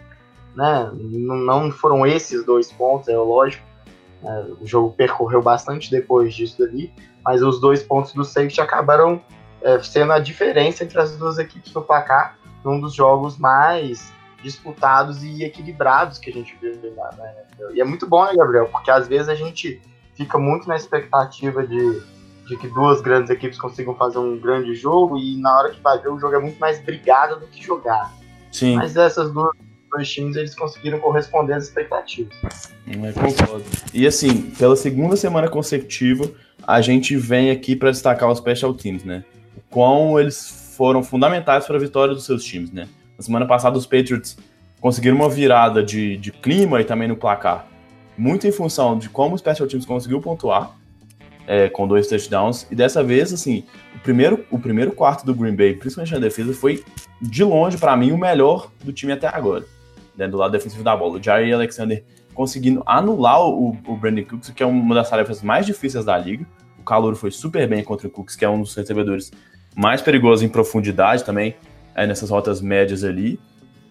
[0.54, 0.90] né?
[0.94, 3.64] Não foram esses dois pontos, é lógico.
[4.22, 6.92] É, o jogo percorreu bastante depois disso ali,
[7.24, 9.20] mas os dois pontos do safety acabaram
[9.60, 15.22] é, sendo a diferença entre as duas equipes no placar num dos jogos mais disputados
[15.22, 17.34] e equilibrados que a gente viu né?
[17.72, 18.68] E é muito bom, né, Gabriel?
[18.68, 19.80] Porque às vezes a gente
[20.14, 22.02] fica muito na expectativa de
[22.46, 25.98] de que duas grandes equipes consigam fazer um grande jogo e na hora que vai
[25.98, 28.12] ver o jogo é muito mais brigado do que jogar.
[28.52, 28.76] Sim.
[28.76, 29.56] Mas essas duas
[29.94, 32.34] dois times eles conseguiram corresponder às expectativas.
[32.86, 33.64] Eu concordo.
[33.92, 36.30] E assim, pela segunda semana consecutiva,
[36.66, 39.24] a gente vem aqui para destacar os special teams, né?
[39.56, 42.88] O quão eles foram fundamentais para a vitória dos seus times, né?
[43.16, 44.36] Na semana passada, os Patriots
[44.80, 47.66] conseguiram uma virada de, de clima e também no placar,
[48.18, 50.76] muito em função de como os special teams conseguiu pontuar
[51.46, 52.66] é, com dois touchdowns.
[52.70, 53.64] E dessa vez, assim,
[53.94, 56.84] o primeiro, o primeiro quarto do Green Bay, principalmente na defesa, foi
[57.20, 59.64] de longe, para mim, o melhor do time até agora,
[60.16, 61.18] né, do lado defensivo da bola.
[61.18, 62.04] O Jerry Alexander
[62.34, 66.44] conseguindo anular o, o Brandon Cooks, que é uma das tarefas mais difíceis da liga.
[66.78, 69.30] O calor foi super bem contra o Cooks, que é um dos recebedores
[69.74, 71.56] mais perigosos em profundidade também,
[71.94, 73.38] é, nessas rotas médias ali.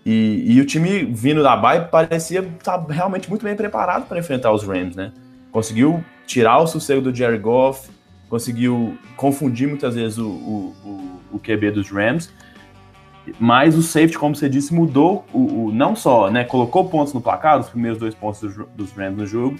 [0.06, 4.20] E, e o time vindo da bye parecia estar tá realmente muito bem preparado para
[4.20, 5.14] enfrentar os Rams, né?
[5.52, 7.90] Conseguiu tirar o sossego do Jerry Goff,
[8.30, 12.30] conseguiu confundir muitas vezes o, o, o, o QB dos Rams.
[13.40, 17.22] Mas o safety, como você disse, mudou o, o, não só, né, colocou pontos no
[17.22, 18.42] placar, os primeiros dois pontos
[18.76, 19.56] dos, Rams no jogo,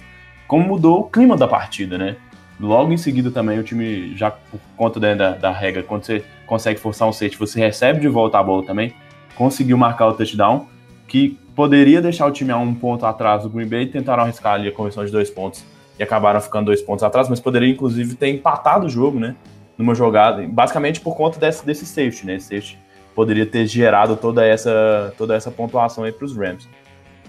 [0.46, 2.16] como mudou o clima da partida, né?
[2.60, 6.24] Logo em seguida também o time, já por conta da, da, da regra, quando você
[6.46, 8.94] consegue forçar um safety, você recebe de volta a bola também,
[9.34, 10.68] conseguiu marcar o touchdown,
[11.08, 14.68] que poderia deixar o time a um ponto atrás do Green Bay tentaram arriscar ali
[14.68, 15.64] a conversão de dois pontos
[15.98, 19.34] e acabaram ficando dois pontos atrás, mas poderia inclusive ter empatado o jogo, né?
[19.76, 22.34] Numa jogada, basicamente por conta desse, desse safety, né?
[22.36, 22.83] Esse safety
[23.14, 26.68] poderia ter gerado toda essa, toda essa pontuação aí para os Rams.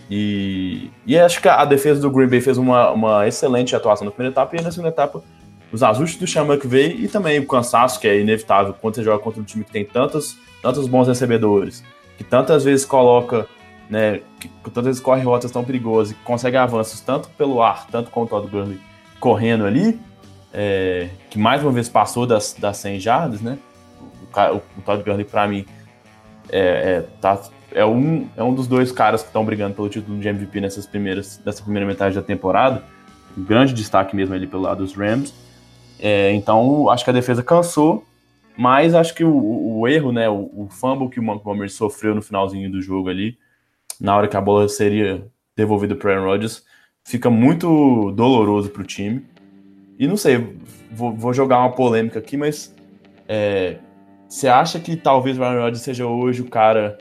[0.09, 4.11] E, e acho que a defesa do Green Bay fez uma, uma excelente atuação na
[4.11, 5.23] primeira etapa e na segunda etapa
[5.71, 9.21] os ajustes do Sean McVay e também o cansaço que é inevitável quando você joga
[9.21, 11.83] contra um time que tem tantos, tantos bons recebedores,
[12.17, 13.47] que tantas vezes coloca
[13.89, 18.09] né, que tantas vezes corre rotas tão perigosas e consegue avanços tanto pelo ar, tanto
[18.09, 18.79] com o Todd Gurley
[19.19, 19.99] correndo ali,
[20.53, 23.57] é, que mais uma vez passou das, das 100 jardas, né?
[24.51, 25.65] O, o, Todd Gurley, para mim,
[26.49, 30.19] é, é, tá, é, um, é um dos dois caras que estão brigando pelo título
[30.19, 32.83] de MVP nessas primeiras, nessa primeira metade da temporada.
[33.38, 35.33] Um grande destaque mesmo ali pelo lado dos Rams.
[35.99, 38.05] É, então, acho que a defesa cansou,
[38.57, 42.21] mas acho que o, o erro, né, o, o fumble que o Montgomery sofreu no
[42.21, 43.38] finalzinho do jogo ali,
[43.99, 45.25] na hora que a bola seria
[45.55, 46.63] devolvida para Aaron Rodgers,
[47.03, 49.25] fica muito doloroso para o time.
[49.97, 50.57] E não sei,
[50.91, 52.75] vou, vou, jogar uma polêmica aqui, mas
[53.27, 53.77] é,
[54.28, 56.97] você acha que talvez o Aaron Rodgers seja hoje o cara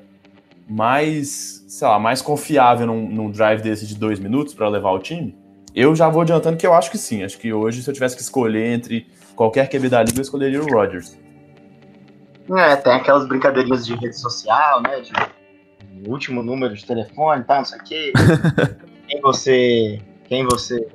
[0.68, 4.98] mais, sei lá, mais confiável num, num drive desse de dois minutos para levar o
[4.98, 5.36] time?
[5.74, 7.24] Eu já vou adiantando que eu acho que sim.
[7.24, 10.62] Acho que hoje, se eu tivesse que escolher entre qualquer QB da liga, eu escolheria
[10.62, 11.18] o Rodgers.
[12.56, 15.00] É, tem aquelas brincadeirinhas de rede social, né?
[15.00, 15.12] De
[16.08, 18.12] último número de telefone e tal, não sei o quê.
[19.08, 20.00] quem você.
[20.28, 20.86] Quem você.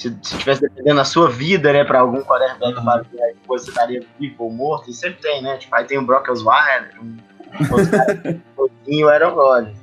[0.00, 2.84] Se, se tivesse dependendo da sua vida, né, pra algum quarterback uhum.
[2.84, 5.58] fazer, você estaria vivo ou morto, e sempre tem, né?
[5.58, 7.18] Tipo, aí tem o Brock Osweiler, um,
[7.60, 8.40] um,
[9.04, 9.78] o Aaron Rodgers.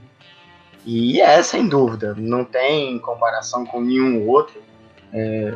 [0.84, 4.60] E é, sem dúvida, não tem comparação com nenhum outro.
[5.14, 5.54] É,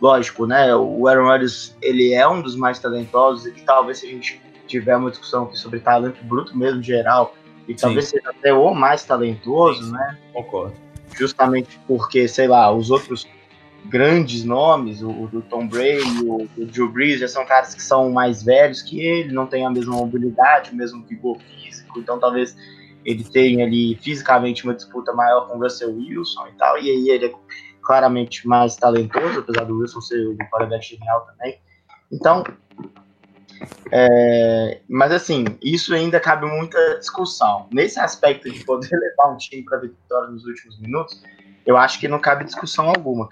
[0.00, 0.72] lógico, né?
[0.76, 4.40] O Aaron Rodgers, ele é um dos mais talentosos e que talvez se a gente
[4.68, 7.34] tiver uma discussão aqui sobre talento bruto mesmo, geral,
[7.66, 7.80] e Sim.
[7.80, 10.18] talvez seja até o mais talentoso, Sim, né?
[10.32, 10.76] Concordo.
[11.16, 13.26] Justamente porque, sei lá, os outros
[13.88, 18.10] grandes nomes, o, o Tom Brady, o, o Drew Brees, já são caras que são
[18.10, 22.56] mais velhos que ele, não tem a mesma mobilidade, o mesmo vigor físico, então talvez
[23.04, 27.10] ele tenha ali fisicamente uma disputa maior com o Russell Wilson e tal, e aí
[27.10, 27.32] ele é
[27.82, 31.58] claramente mais talentoso, apesar do Wilson ser um quarterback genial também.
[32.12, 32.44] Então,
[33.90, 37.66] é, mas assim, isso ainda cabe muita discussão.
[37.72, 41.22] Nesse aspecto de poder levar um time para vitória nos últimos minutos,
[41.64, 43.28] eu acho que não cabe discussão alguma.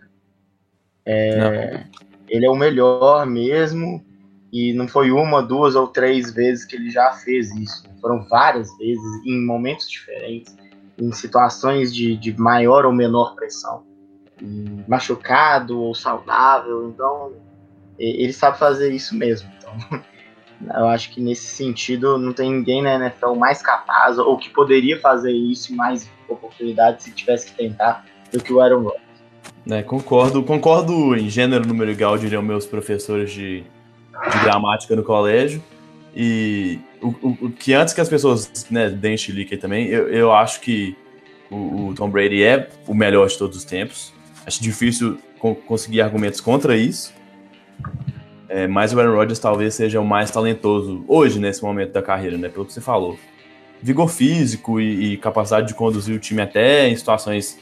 [1.07, 1.85] É,
[2.29, 4.05] ele é o melhor mesmo.
[4.53, 7.85] E não foi uma, duas ou três vezes que ele já fez isso.
[8.01, 10.57] Foram várias vezes, em momentos diferentes,
[10.99, 13.85] em situações de, de maior ou menor pressão.
[14.41, 16.89] E machucado ou saudável.
[16.89, 17.33] Então,
[17.99, 19.51] ele sabe fazer isso mesmo.
[19.59, 20.03] Então,
[20.79, 24.99] eu acho que nesse sentido não tem ninguém na NFL mais capaz ou que poderia
[25.01, 29.06] fazer isso mais oportunidades se tivesse que tentar do que o Aaron Rodgers.
[29.69, 35.63] É, concordo, concordo em gênero, número igual, diriam meus professores de, de gramática no colégio.
[36.15, 40.33] E o, o, o, que antes que as pessoas né, deem chilique também, eu, eu
[40.33, 40.97] acho que
[41.51, 44.15] o, o, Tom Brady é o melhor de todos os tempos.
[44.47, 47.13] Acho difícil co conseguir argumentos contra isso.
[48.49, 52.39] É, mas o Aaron Rodgers talvez seja o mais talentoso hoje, nesse momento da carreira,
[52.39, 52.49] né?
[52.49, 53.19] Pelo que você falou.
[53.83, 57.59] Vigor físico e, e capacidade de conduzir o time até em situações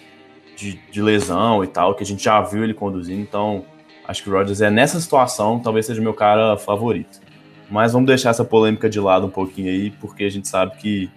[0.56, 3.20] de, de, lesão e tal, que a gente já viu ele conduzindo.
[3.20, 3.64] Então,
[4.06, 7.20] acho que o Rodgers é nessa situação, talvez seja meu cara favorito.
[7.70, 11.10] Mas vamos deixar essa polêmica de lado um pouquinho aí, porque a gente sabe que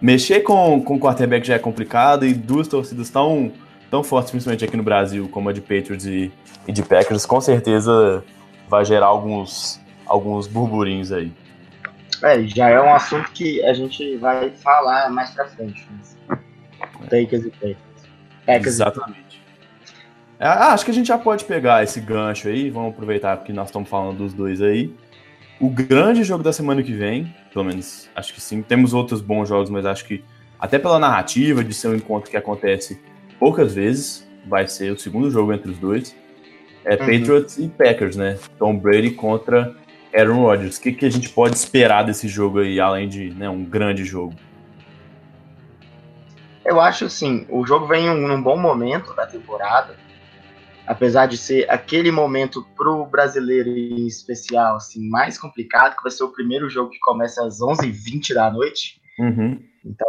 [0.00, 3.52] mexer com, com o quarterback já é complicado e duas torcidas tão,
[3.90, 6.32] tão fortes, principalmente aqui no Brasil, como a de Patriots e,
[6.66, 8.24] e de Packers, com certeza
[8.68, 11.32] vai gerar alguns, alguns burburinhos aí.
[12.22, 15.86] É, já é um assunto que a gente vai falar mais pra frente.
[15.90, 16.16] Mas...
[17.08, 17.89] Packers e Packers.
[18.46, 19.42] Packers Exatamente.
[20.38, 23.52] É, ah, acho que a gente já pode pegar esse gancho aí, vamos aproveitar que
[23.52, 24.94] nós estamos falando dos dois aí.
[25.60, 29.48] O grande jogo da semana que vem, pelo menos acho que sim, temos outros bons
[29.48, 30.24] jogos, mas acho que
[30.58, 33.00] até pela narrativa de ser um encontro que acontece
[33.38, 36.16] poucas vezes, vai ser o segundo jogo entre os dois.
[36.84, 36.98] É uhum.
[36.98, 38.38] Patriots e Packers, né?
[38.58, 39.74] Tom Brady contra
[40.14, 40.76] Aaron Rodgers.
[40.76, 44.04] O que, que a gente pode esperar desse jogo aí, além de né, um grande
[44.04, 44.34] jogo?
[46.64, 49.96] Eu acho assim, o jogo vem em um, bom momento da temporada,
[50.86, 56.24] apesar de ser aquele momento pro brasileiro em especial, assim, mais complicado, que vai ser
[56.24, 59.00] o primeiro jogo que começa às 11h20 da noite.
[59.18, 59.58] Uhum.
[59.84, 60.08] Então,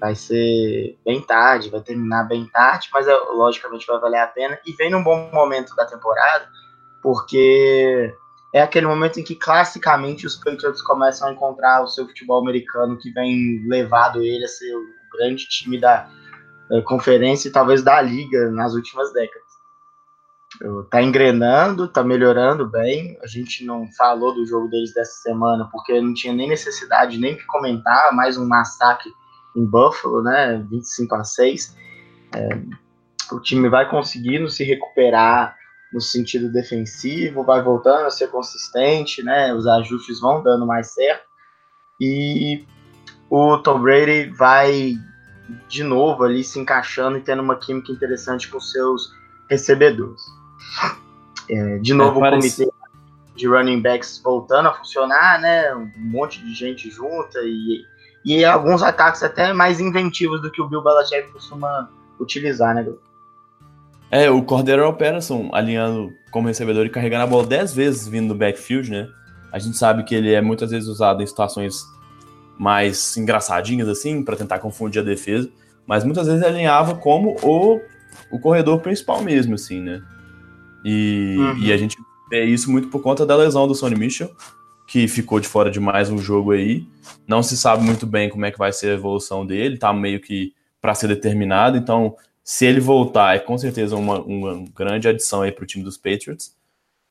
[0.00, 4.58] vai ser bem tarde, vai terminar bem tarde, mas é, logicamente vai valer a pena.
[4.66, 6.48] E vem num bom momento da temporada,
[7.02, 8.14] porque
[8.54, 12.96] é aquele momento em que classicamente os Patriots começam a encontrar o seu futebol americano
[12.96, 14.72] que vem levado ele a ser
[15.16, 16.08] grande time da,
[16.68, 19.44] da conferência e talvez da liga nas últimas décadas.
[20.88, 23.18] Tá engrenando, tá melhorando bem.
[23.22, 27.36] A gente não falou do jogo deles dessa semana porque não tinha nem necessidade nem
[27.36, 29.10] que comentar, mais um massacre
[29.56, 30.64] em Buffalo, né?
[30.70, 31.76] 25 a 6.
[32.36, 32.48] É,
[33.34, 35.56] o time vai conseguindo se recuperar
[35.92, 39.52] no sentido defensivo, vai voltando a ser consistente, né?
[39.54, 41.24] Os ajustes vão dando mais certo.
[42.00, 42.64] E
[43.30, 44.94] o Tom Brady vai
[45.68, 49.12] de novo ali se encaixando e tendo uma química interessante com seus
[49.48, 50.22] recebedores.
[51.50, 52.62] É, de novo, é, parece...
[52.62, 52.84] o comitê
[53.36, 55.74] de running backs voltando a funcionar, né?
[55.74, 57.84] Um monte de gente junta e
[58.24, 62.86] e alguns ataques até mais inventivos do que o Bill Belichick costuma utilizar, né,
[64.10, 68.34] É, o Cordero Patterson alinhando como recebedor e carregando a bola 10 vezes vindo do
[68.34, 69.08] backfield, né?
[69.52, 71.84] A gente sabe que ele é muitas vezes usado em situações
[72.58, 75.50] mais engraçadinhas, assim, para tentar confundir a defesa,
[75.86, 77.80] mas muitas vezes alinhava como o,
[78.30, 80.02] o corredor principal mesmo, assim, né?
[80.84, 81.58] E, uhum.
[81.58, 81.96] e a gente
[82.30, 84.30] vê isso muito por conta da lesão do Sonny Mitchell,
[84.86, 86.86] que ficou de fora de mais um jogo aí.
[87.26, 90.20] Não se sabe muito bem como é que vai ser a evolução dele, tá meio
[90.20, 91.78] que para ser determinado.
[91.78, 95.82] Então, se ele voltar, é com certeza uma, uma grande adição aí para o time
[95.82, 96.54] dos Patriots.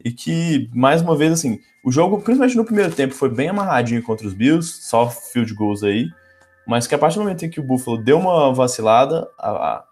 [0.04, 4.04] E que, mais uma vez, assim, o jogo, principalmente no primeiro tempo, foi bem amarradinho
[4.04, 6.10] contra os Bills, só field goals aí.
[6.68, 9.84] Mas que a partir do momento em que o Buffalo deu uma vacilada, a, a,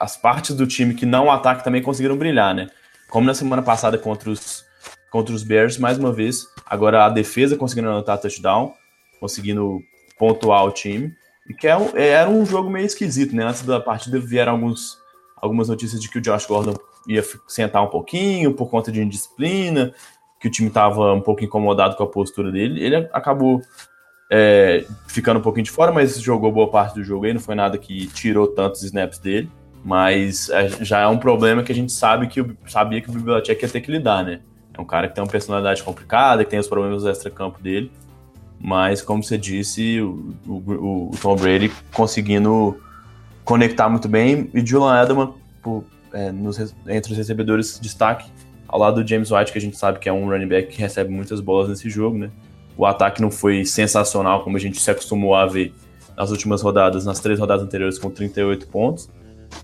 [0.00, 2.68] as partes do time que não ataque também conseguiram brilhar, né?
[3.10, 4.64] Como na semana passada contra os,
[5.10, 8.74] contra os Bears, mais uma vez, agora a defesa conseguindo anotar touchdown,
[9.18, 9.80] conseguindo
[10.18, 11.14] pontuar o time.
[11.48, 13.44] E que é um, era um jogo meio esquisito, né?
[13.44, 14.98] Antes da partida vieram alguns,
[15.36, 16.74] algumas notícias de que o Josh Gordon
[17.08, 19.92] ia sentar um pouquinho por conta de indisciplina,
[20.38, 22.84] que o time estava um pouco incomodado com a postura dele.
[22.84, 23.60] Ele acabou
[24.30, 27.54] é, ficando um pouquinho de fora, mas jogou boa parte do jogo aí, não foi
[27.54, 29.50] nada que tirou tantos snaps dele.
[29.84, 33.62] Mas é, já é um problema que a gente sabe que sabia que o Bibliotech
[33.62, 34.40] ia ter que lidar, né?
[34.74, 37.90] É um cara que tem uma personalidade complicada, que tem os problemas do extra-campo dele.
[38.60, 42.80] Mas, como você disse, o, o, o, Tom Brady conseguindo
[43.44, 44.50] conectar muito bem.
[44.52, 45.32] E Julian Edelman,
[45.62, 48.30] por, é, nos, entre os recebedores, destaque
[48.66, 50.80] ao lado do James White, que a gente sabe que é um running back que
[50.80, 52.30] recebe muitas bolas nesse jogo, né?
[52.76, 55.74] O ataque não foi sensacional, como a gente se acostumou a ver
[56.16, 59.08] nas últimas rodadas, nas três rodadas anteriores, com 38 pontos.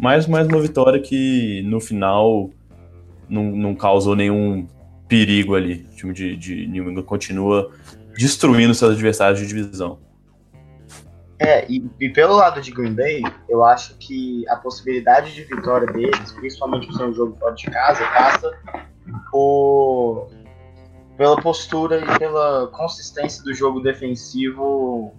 [0.00, 2.50] Mas mais uma vitória que, no final,
[3.28, 4.66] não, não causou nenhum
[5.06, 5.86] perigo ali.
[5.92, 7.70] O time de, de New England continua
[8.16, 9.98] destruindo seus adversários de divisão.
[11.38, 15.86] É, e, e, pelo lado de Green Bay, eu acho que a possibilidade de vitória
[15.92, 18.56] deles, principalmente por ser um jogo fora de casa, passa
[19.30, 20.28] por,
[21.16, 25.12] pela postura e pela consistência do jogo defensivo,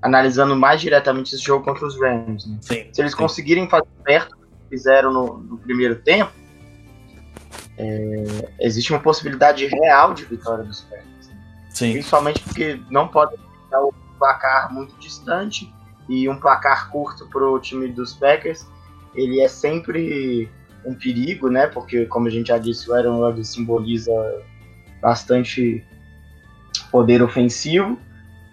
[0.00, 2.46] analisando mais diretamente esse jogo contra os Rams.
[2.46, 2.58] Né?
[2.60, 3.18] Sim, Se eles sim.
[3.18, 6.32] conseguirem fazer perto do que fizeram no, no primeiro tempo,
[7.76, 11.28] é, existe uma possibilidade real de vitória dos Packers.
[11.28, 11.92] Né?
[11.92, 13.34] Principalmente porque não pode
[13.68, 15.72] dar o placar muito distante
[16.08, 18.68] e um placar curto para o time dos Packers,
[19.14, 20.48] ele é sempre
[20.84, 21.66] um perigo, né?
[21.66, 24.12] Porque, como a gente já disse, o Aaron Rodgers simboliza
[25.00, 25.84] bastante
[26.90, 27.98] poder ofensivo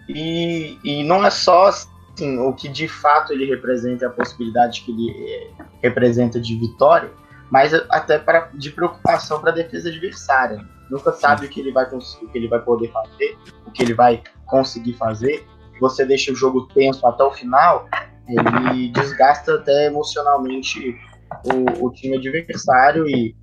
[0.08, 4.90] e, e não é só assim, o que de fato ele representa, a possibilidade que
[4.90, 5.50] ele é,
[5.82, 7.10] representa de vitória,
[7.50, 10.64] mas até para de preocupação para a defesa adversária.
[10.90, 13.82] Nunca sabe o que ele vai conseguir, o que ele vai poder fazer, o que
[13.82, 15.46] ele vai conseguir fazer
[15.80, 17.88] você deixa o jogo tenso até o final,
[18.28, 20.96] ele desgasta até emocionalmente
[21.44, 23.34] o, o time adversário e,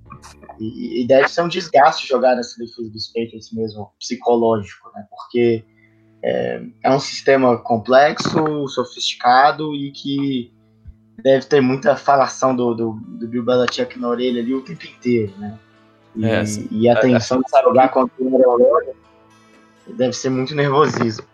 [0.58, 5.04] e, e, deve ser um desgaste jogar nessa defesa dos Patriots mesmo, psicológico, né?
[5.10, 5.64] Porque
[6.22, 10.52] é, é um sistema complexo, sofisticado e que
[11.22, 15.32] deve ter muita falação do, do, do Bill Belichick na orelha ali o tempo inteiro,
[15.38, 15.58] né?
[16.14, 18.94] E, é, e a tensão de jogar contra o Aaron
[19.88, 21.26] deve ser muito nervosismo.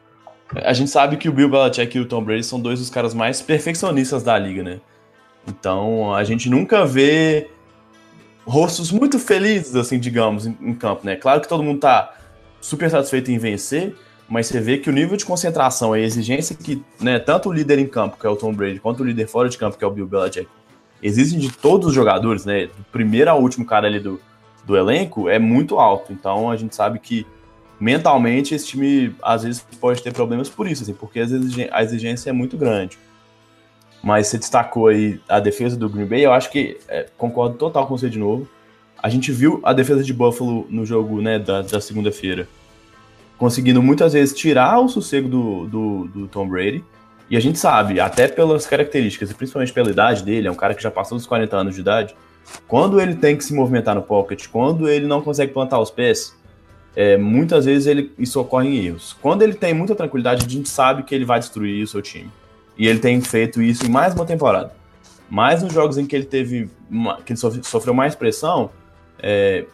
[0.55, 3.14] A gente sabe que o Bill Belichick e o Tom Brady são dois dos caras
[3.14, 4.80] mais perfeccionistas da liga, né?
[5.48, 7.48] Então a gente nunca vê
[8.46, 11.16] rostos muito felizes, assim, digamos, em, em, campo, né?
[11.16, 12.14] Claro que todo mundo tá
[12.61, 13.96] super satisfeito em vencer,
[14.28, 17.78] mas você vê que o nível de concentração e exigência que, né, tanto o líder
[17.78, 19.86] em campo, que é o Tom Brady, quanto o líder fora de campo, que é
[19.86, 20.48] o Bill Belichick,
[21.03, 22.66] existem de todos os jogadores, né?
[22.66, 24.20] Do primeiro ao último cara ali do,
[24.64, 26.12] do elenco, é muito alto.
[26.12, 27.26] Então a gente sabe que
[27.82, 32.32] mentalmente esse time às vezes pode ter problemas por isso, assim, porque a exigência é
[32.32, 32.96] muito grande.
[34.00, 37.88] Mas você destacou aí a defesa do Green Bay, eu acho que é, concordo total
[37.88, 38.48] com você de novo.
[39.02, 42.46] A gente viu a defesa de Buffalo no jogo né, da, da segunda-feira,
[43.36, 46.84] conseguindo muitas vezes tirar o sossego do, do, do, Tom Brady.
[47.28, 50.72] E a gente sabe, até pelas características, e principalmente pela idade dele, é um cara
[50.72, 52.14] que já passou dos 40 anos de idade.
[52.68, 56.36] Quando ele tem que se movimentar no pocket, quando ele não consegue plantar os pés,
[56.95, 59.16] é, muitas vezes ele, isso ocorre em erros.
[59.20, 62.30] Quando ele tem muita tranquilidade, a gente sabe que ele vai destruir o seu time.
[62.76, 64.72] E ele tem feito isso em mais uma temporada.
[65.28, 66.68] Mas nos jogos em que ele teve
[67.24, 68.70] que ele sofreu mais pressão,
[69.18, 69.64] é,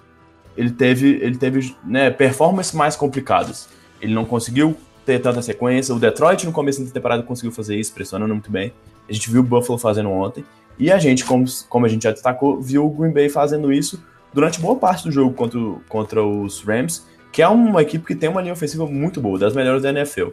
[0.56, 3.68] ele teve, ele teve né, performances mais complicadas.
[4.00, 5.94] Ele não conseguiu ter tanta sequência.
[5.94, 8.72] O Detroit no começo da temporada conseguiu fazer isso, pressionando muito bem.
[9.08, 10.44] A gente viu o Buffalo fazendo ontem.
[10.78, 14.00] E a gente, como, como a gente já destacou, viu o Green Bay fazendo isso
[14.32, 18.28] durante boa parte do jogo contra, contra os Rams, que é uma equipe que tem
[18.28, 20.28] uma linha ofensiva muito boa, das melhores da NFL.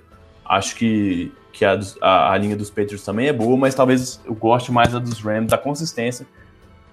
[0.46, 4.34] Acho que, que a, a, a linha dos Patriots também é boa, mas talvez eu
[4.34, 6.26] goste mais da dos Rams, da consistência,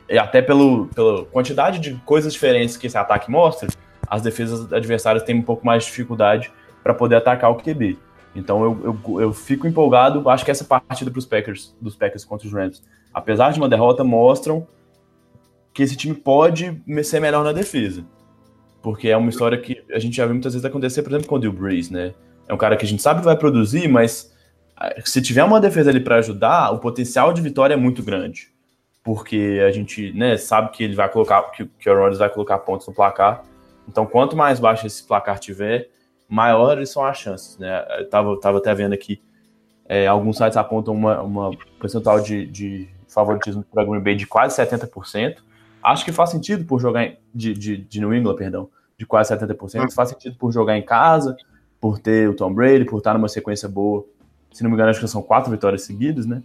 [0.08, 3.68] e até pelo, pela quantidade de coisas diferentes que esse ataque mostra,
[4.08, 7.98] as defesas adversárias têm um pouco mais de dificuldade para poder atacar o QB.
[8.34, 12.24] Então eu, eu, eu fico empolgado, acho que essa partida para os Packers, dos Packers
[12.24, 12.82] contra os Rams,
[13.12, 14.66] apesar de uma derrota, mostram
[15.72, 18.04] que esse time pode ser melhor na defesa.
[18.82, 21.36] Porque é uma história que a gente já viu muitas vezes acontecer, por exemplo, com
[21.36, 22.14] o Drew Brees, né?
[22.48, 24.32] É um cara que a gente sabe que vai produzir, mas
[24.76, 28.52] ah, se tiver uma defesa ali para ajudar, o potencial de vitória é muito grande.
[29.04, 32.58] Porque a gente né, sabe que ele vai colocar, que, que o Rodgers vai colocar
[32.58, 33.44] pontos no placar.
[33.88, 35.88] Então, quanto mais baixo esse placar tiver,
[36.28, 37.84] maiores são as chances, né?
[37.98, 39.20] Eu tava, tava até vendo aqui,
[39.88, 41.50] é, alguns sites apontam uma, uma
[41.80, 45.36] percentual de, de favoritismo para Green Bay de quase 70%.
[45.82, 49.34] Acho que faz sentido por jogar em, de, de, de New England, perdão, de quase
[49.34, 49.84] 70%.
[49.84, 49.90] Hum.
[49.90, 51.36] Faz sentido por jogar em casa,
[51.80, 54.04] por ter o Tom Brady, por estar numa sequência boa.
[54.52, 56.42] Se não me engano, acho que são quatro vitórias seguidas, né?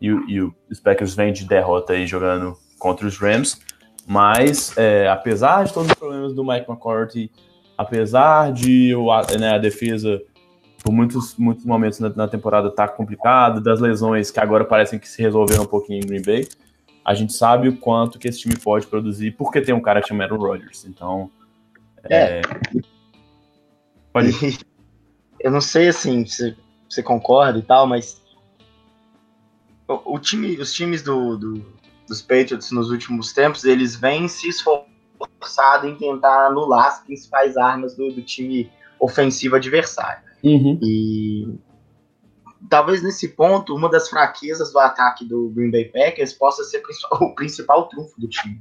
[0.00, 3.60] E, e os Packers de derrota aí jogando contra os Rams.
[4.06, 7.30] Mas, é, apesar de todos os problemas do Mike McCarthy,
[7.76, 8.94] apesar de
[9.38, 10.20] né, a defesa,
[10.82, 14.98] por muitos, muitos momentos na, na temporada, estar tá complicada, das lesões que agora parecem
[14.98, 16.48] que se resolveram um pouquinho em Green Bay,
[17.08, 20.08] a gente sabe o quanto que esse time pode produzir, porque tem um cara que
[20.08, 20.84] chama Aaron Rodgers.
[20.84, 21.30] Então.
[22.04, 22.40] É.
[22.40, 22.42] é...
[24.12, 24.58] Pode ir.
[25.40, 26.54] Eu não sei assim se
[26.86, 28.20] você concorda e tal, mas
[29.88, 31.64] o, o time, os times do, do,
[32.06, 37.96] dos Patriots nos últimos tempos, eles vêm se esforçado em tentar anular as principais armas
[37.96, 40.22] do, do time ofensivo adversário.
[40.44, 40.78] Uhum.
[40.82, 41.58] E
[42.68, 46.82] talvez nesse ponto, uma das fraquezas do ataque do Green Bay Packers possa ser
[47.20, 48.60] o principal trunfo do time.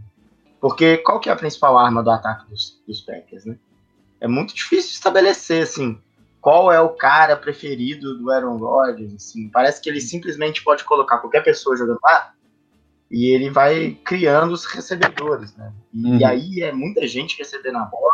[0.59, 3.57] Porque qual que é a principal arma do ataque dos, dos Packers, né?
[4.19, 5.99] É muito difícil estabelecer, assim,
[6.41, 9.49] qual é o cara preferido do Aaron Rodgers, assim.
[9.49, 12.33] Parece que ele simplesmente pode colocar qualquer pessoa jogando lá
[13.09, 15.71] e ele vai criando os recebedores, né?
[15.93, 16.25] E, uhum.
[16.25, 18.13] aí é muita gente recebendo a bola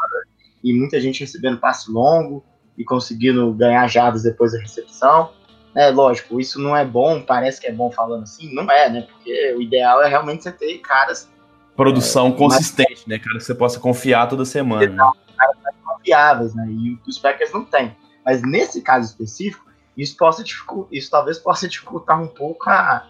[0.63, 2.43] e muita gente recebendo passe longo
[2.77, 5.31] e conseguindo ganhar jardas depois da recepção.
[5.75, 9.01] É lógico, isso não é bom, parece que é bom falando assim, não é, né?
[9.01, 11.29] Porque o ideal é realmente você ter caras.
[11.75, 13.05] Produção é, consistente, mais...
[13.07, 13.19] né?
[13.19, 14.85] Cara que você possa confiar toda semana.
[14.85, 15.11] Né?
[15.35, 16.67] Caras mais confiáveis, né?
[16.69, 17.95] E os Packers não têm.
[18.23, 19.65] Mas nesse caso específico,
[19.97, 20.43] isso, possa
[20.91, 23.07] isso talvez possa dificultar um pouco a,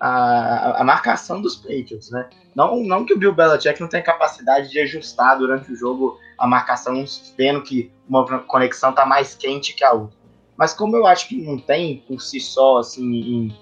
[0.00, 2.28] a, a, marcação dos Patriots, né?
[2.54, 6.46] Não, não que o Bill Belichick não tenha capacidade de ajustar durante o jogo a
[6.46, 7.04] marcação,
[7.36, 10.21] vendo que uma conexão está mais quente que a outra.
[10.56, 13.56] Mas como eu acho que não tem por si só, assim, em,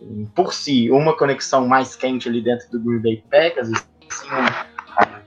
[0.00, 4.28] em, por si, uma conexão mais quente ali dentro do Green Bay Packers, assim,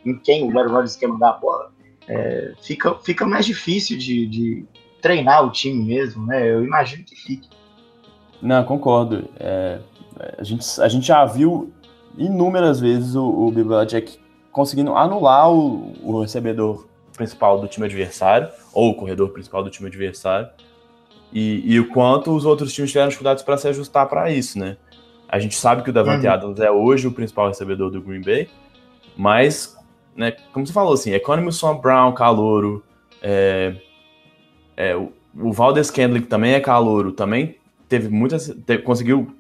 [0.05, 1.71] em quem o Aaron Rodgers quer mandar a bola,
[2.07, 4.65] é, fica, fica mais difícil de, de,
[5.01, 6.49] treinar o time mesmo, né?
[6.49, 7.49] Eu imagino que fique.
[8.41, 9.29] Não, concordo.
[9.39, 9.79] É,
[10.37, 11.71] a, gente, a gente já viu
[12.17, 14.19] inúmeras vezes o, o Belichick
[14.51, 19.87] conseguindo anular o, o recebedor principal do time adversário, ou o corredor principal do time
[19.87, 20.49] adversário,
[21.31, 24.77] e, e o quanto os outros times tiveram dificuldades para se ajustar para isso, né?
[25.27, 26.31] A gente sabe que o Davante uhum.
[26.31, 28.47] Adams é hoje o principal recebedor do Green Bay,
[29.15, 29.77] mas,
[30.15, 32.83] né, como você falou, assim, Economist Brown, calouro,
[33.21, 33.75] é,
[34.77, 37.57] é, o, o Valdez Kendrick também é calouro, também
[37.89, 39.35] teve muitas, teve, conseguiu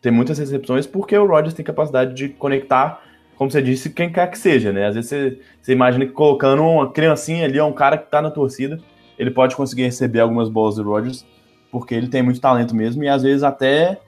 [0.00, 3.02] ter muitas recepções porque o Rodgers tem capacidade de conectar,
[3.36, 4.86] como você disse, quem quer que seja, né?
[4.86, 8.30] Às vezes você, você imagina que colocando uma criancinha ali, um cara que tá na
[8.30, 8.78] torcida,
[9.18, 11.24] ele pode conseguir receber algumas bolas do Rodgers,
[11.70, 14.00] porque ele tem muito talento mesmo, e às vezes até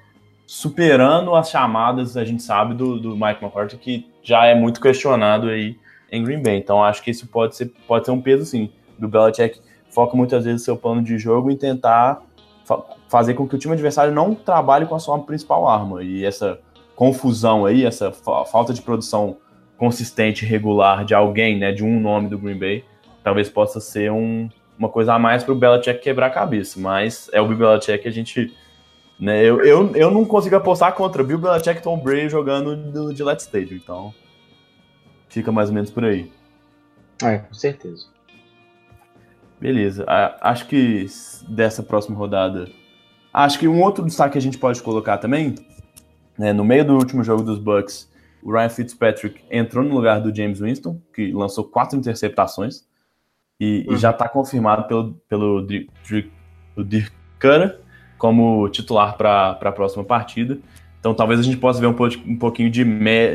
[0.47, 5.49] superando as chamadas, a gente sabe, do, do Mike McCarthy, que já é muito questionado
[5.49, 5.77] aí
[6.11, 6.57] em Green Bay.
[6.57, 9.61] Então acho que isso pode ser, pode ser um peso, sim, do Belichick
[9.97, 12.23] foca muitas vezes seu plano de jogo em tentar
[12.67, 16.03] fa fazer com que o time adversário não trabalhe com a sua principal arma.
[16.03, 16.59] E essa
[16.95, 19.39] confusão aí, essa fa falta de produção
[19.79, 22.85] consistente, regular de alguém, né, de um nome do Green Bay,
[23.23, 26.79] talvez possa ser um, uma coisa a mais para o Belichick quebrar a cabeça.
[26.79, 28.55] Mas é o Bill Belichick que a gente.
[29.19, 33.15] Né, eu, eu, eu não consigo apostar contra Bill Belichick e Tom Brady jogando no
[33.15, 34.15] Gillette Stadium, então
[35.29, 36.31] fica mais ou menos por aí.
[37.23, 38.07] É, com certeza.
[39.61, 40.05] Beleza.
[40.41, 41.07] Acho que
[41.49, 42.69] dessa próxima rodada.
[43.33, 45.55] Acho que um outro destaque que a gente pode colocar também,
[46.39, 48.11] né, no meio do último jogo dos Bucks,
[48.43, 52.87] o Ryan Fitzpatrick entrou no lugar do James Winston, que lançou quatro interceptações,
[53.59, 53.95] e, uhum.
[53.95, 57.79] e já está confirmado pelo, pelo Dirk Cutter
[58.19, 60.59] como titular para a próxima partida.
[60.99, 61.97] Então talvez a gente possa ver um,
[62.27, 62.85] um pouquinho de,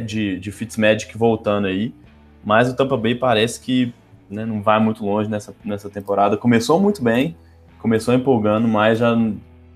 [0.02, 1.94] de, de Fitzmagic voltando aí,
[2.44, 3.94] mas o Tampa Bay parece que
[4.30, 6.38] né, não vai muito longe nessa, nessa temporada.
[6.38, 7.36] Começou muito bem,
[7.80, 9.16] começou empolgando, mas já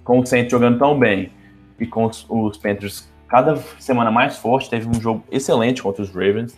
[0.04, 1.32] com o Saints jogando tão bem
[1.80, 6.10] e com os, os, Panthers cada semana mais forte, teve um jogo excelente contra os
[6.10, 6.56] Ravens,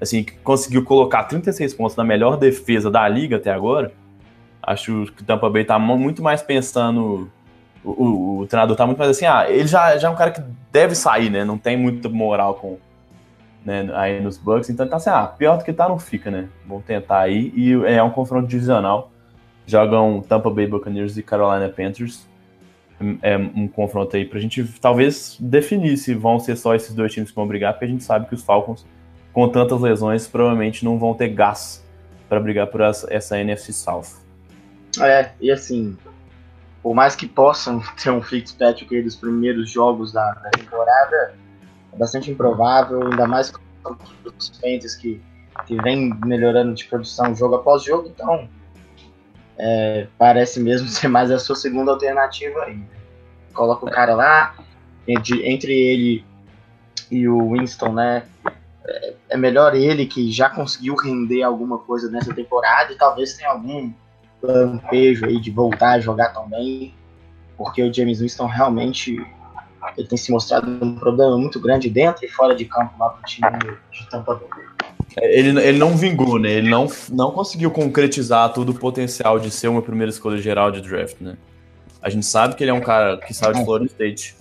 [0.00, 3.92] assim, conseguiu colocar 36 pontos na melhor defesa da liga até agora.
[4.62, 7.30] Acho que o Tampa Bay tá muito mais pensando
[7.86, 10.32] o, o, o, treinador tá muito mais assim, ah, ele já, já é um cara
[10.32, 10.42] que
[10.72, 11.44] deve sair, né?
[11.44, 12.78] Não tem muita moral com,
[13.64, 14.68] né, aí nos Bucks.
[14.68, 16.48] Então tá assim, ah, pior do que tá não fica, né?
[16.66, 17.52] Vamos tentar aí.
[17.54, 19.12] E é um confronto divisional.
[19.66, 22.26] Jogam Tampa Bay Buccaneers e Carolina Panthers.
[23.22, 27.30] É um confronto aí pra gente talvez definir se vão ser só esses dois times
[27.30, 28.86] que vão brigar, porque a gente sabe que os Falcons,
[29.36, 31.84] com tantas lesões, provavelmente não vão ter gás
[32.26, 34.24] para brigar por essa, essa NFC South.
[34.98, 35.94] É, e assim,
[36.82, 41.34] por mais que possam ter um Fitzpatrick dos primeiros jogos da, da temporada,
[41.98, 43.94] bastante improvável, ainda mais com
[44.38, 45.20] os Panthers que,
[45.66, 48.48] que vem melhorando de produção jogo após jogo, então
[49.58, 52.82] é, parece mesmo ser mais a sua segunda alternativa aí.
[53.52, 54.54] Coloca o cara lá,
[55.06, 56.24] entre, entre ele
[57.10, 58.22] e o Winston, né?
[58.88, 63.50] É, é melhor ele que já conseguiu render alguma coisa nessa temporada e talvez tenha
[63.50, 63.92] algum
[64.42, 66.94] lampejo aí de voltar a jogar também,
[67.56, 69.16] porque o James Winston realmente
[69.96, 73.22] ele tem se mostrado um problema muito grande dentro e fora de campo lá pro
[73.24, 73.48] time
[73.92, 74.66] de Tampa Bay.
[75.16, 76.50] É, ele, ele não vingou, né?
[76.50, 80.80] Ele não, não conseguiu concretizar todo o potencial de ser uma primeira escolha geral de
[80.80, 81.36] draft, né?
[82.02, 84.36] A gente sabe que ele é um cara que saiu de Florida State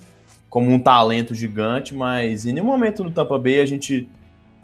[0.49, 4.09] como um talento gigante, mas em nenhum momento no Tampa Bay a gente,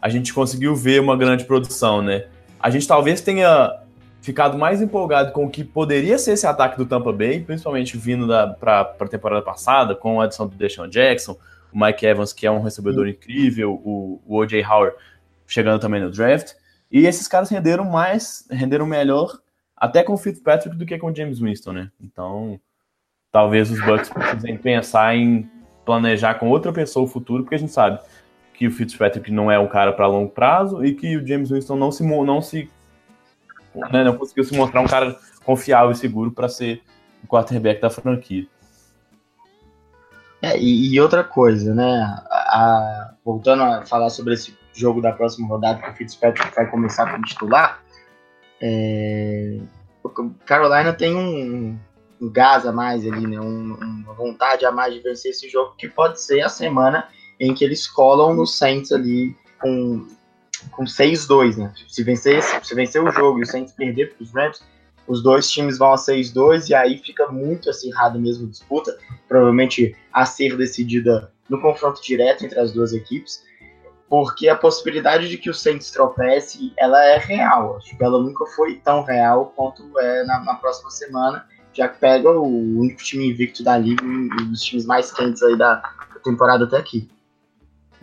[0.02, 2.26] a gente conseguiu ver uma grande produção, né?
[2.58, 3.72] A gente talvez tenha
[4.20, 8.26] ficado mais empolgado com o que poderia ser esse ataque do Tampa Bay, principalmente vindo
[8.58, 11.38] para a temporada passada, com a adição do Deshaun Jackson,
[11.72, 14.64] o Mike Evans, que é um recebedor incrível, o, o O.J.
[14.64, 14.96] Howard
[15.46, 16.52] chegando também no draft.
[16.90, 19.38] E esses caras renderam mais, renderam melhor
[19.76, 21.90] até com o Fitzpatrick do que com o James Winston, né?
[22.00, 22.60] Então,
[23.30, 25.48] talvez os Bucks precisem pensar em
[25.84, 28.00] planejar com outra pessoa o futuro, porque a gente sabe
[28.62, 31.74] que o Fitzpatrick não é um cara para longo prazo e que o James Winston
[31.74, 32.70] não se não se
[33.74, 36.80] né, não conseguiu se mostrar um cara confiável e seguro para ser
[37.24, 38.46] o quarterback da franquia.
[40.40, 42.02] É, e, outra coisa, né?
[42.30, 47.10] A, voltando a falar sobre esse jogo da próxima rodada que o Fitzpatrick vai começar
[47.10, 47.82] como titular,
[48.60, 49.58] é,
[50.46, 51.76] Carolina tem um,
[52.20, 53.40] um, gás a mais ali, né?
[53.40, 57.08] Um, uma vontade a mais de vencer esse jogo, que pode ser a semana
[57.42, 60.06] em que eles colam no Saints ali com,
[60.70, 61.74] com 6-2, né?
[61.88, 64.62] Se vencer, se vencer o jogo e o Saints perder para os Rams,
[65.08, 69.96] os dois times vão a 6-2 e aí fica muito acirrada mesmo a disputa, provavelmente
[70.12, 73.42] a ser decidida no confronto direto entre as duas equipes,
[74.08, 78.46] porque a possibilidade de que o Saints tropece, ela é real, acho que ela nunca
[78.46, 83.28] foi tão real quanto é na, na próxima semana, já que pega o único time
[83.28, 85.82] invicto da liga um dos times mais quentes aí da
[86.22, 87.10] temporada até aqui.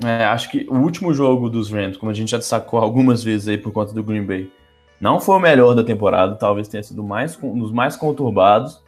[0.03, 3.47] É, acho que o último jogo dos Rams, como a gente já destacou algumas vezes
[3.47, 4.51] aí por conta do Green Bay,
[4.99, 8.81] não foi o melhor da temporada, talvez tenha sido mais, um dos mais conturbados,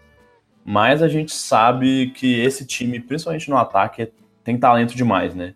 [0.64, 4.12] mas a gente sabe que esse time, principalmente no ataque,
[4.44, 5.54] tem talento demais, né?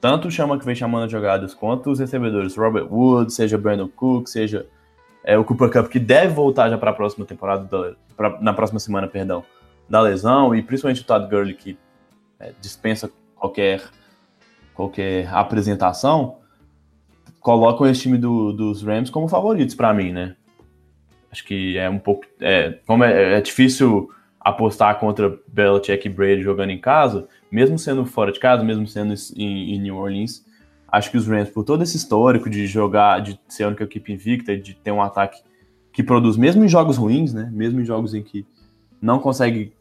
[0.00, 3.88] Tanto o Chama que vem chamando as jogadas, quanto os recebedores, Robert Wood, seja Brandon
[3.88, 4.66] Cook, seja
[5.22, 8.52] é, o Cooper Cup, que deve voltar já para a próxima temporada, da, pra, na
[8.52, 9.44] próxima semana, perdão,
[9.88, 11.78] da lesão, e principalmente o Todd Gurley, que
[12.40, 13.82] é, dispensa qualquer,
[14.74, 16.38] qualquer apresentação,
[17.40, 20.36] colocam esse time do, dos Rams como favoritos para mim, né?
[21.30, 22.24] Acho que é um pouco.
[22.40, 28.04] É, como é, é, difícil apostar contra Belichick e Brady jogando em casa, mesmo sendo
[28.04, 30.44] fora de casa, mesmo sendo em, em New Orleans,
[30.88, 34.12] acho que os Rams, por todo esse histórico de jogar, de ser a única equipe
[34.12, 35.40] invicta, de ter um ataque
[35.92, 37.50] que produz, mesmo em jogos ruins, né?
[37.52, 38.46] Mesmo em jogos em que
[39.00, 39.72] não consegue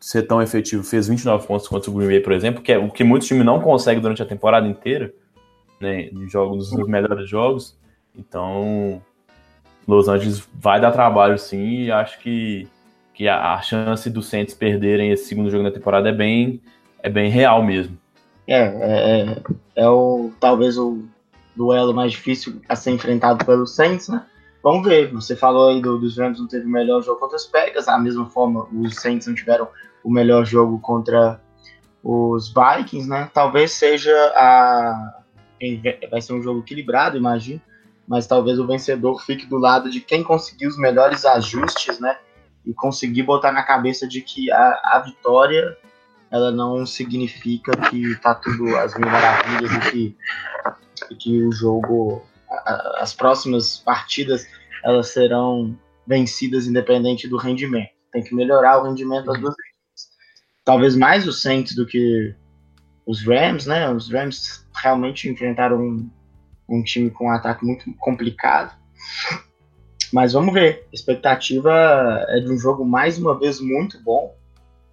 [0.00, 2.90] ser tão efetivo, fez 29 pontos contra o Green Bay, por exemplo, que é o
[2.90, 5.12] que muitos times não conseguem durante a temporada inteira
[5.80, 7.76] né, em jogos, nos melhores jogos.
[8.14, 9.02] Então,
[9.86, 12.68] Los Angeles vai dar trabalho sim e acho que,
[13.14, 16.60] que a, a chance dos Saints perderem esse segundo jogo da temporada é bem,
[17.02, 17.96] é bem real mesmo.
[18.46, 19.42] É, é, é,
[19.76, 21.04] é o, talvez o
[21.54, 24.24] duelo mais difícil a ser enfrentado pelos Saints, né?
[24.62, 27.46] Vamos ver, você falou aí do, dos Rams não teve o melhor jogo contra os
[27.46, 29.68] Pegas, da mesma forma os Saints não tiveram
[30.02, 31.40] o melhor jogo contra
[32.02, 33.30] os Vikings, né?
[33.32, 35.20] Talvez seja a,
[36.10, 37.60] vai ser um jogo equilibrado, imagino,
[38.06, 42.18] mas talvez o vencedor fique do lado de quem conseguir os melhores ajustes, né?
[42.64, 45.76] E conseguir botar na cabeça de que a, a vitória
[46.30, 50.16] ela não significa que tá tudo as mil maravilhas e que,
[51.10, 52.22] e que o jogo,
[52.96, 54.46] as próximas partidas,
[54.84, 55.76] elas serão
[56.06, 57.90] vencidas independente do rendimento.
[58.12, 60.08] Tem que melhorar o rendimento das duas equipes.
[60.64, 62.34] Talvez mais o Saints do que
[63.06, 63.90] os Rams, né?
[63.90, 66.10] Os Rams realmente enfrentaram um,
[66.68, 68.76] um time com um ataque muito complicado.
[70.12, 70.86] Mas vamos ver.
[70.92, 74.34] A expectativa é de um jogo mais uma vez muito bom.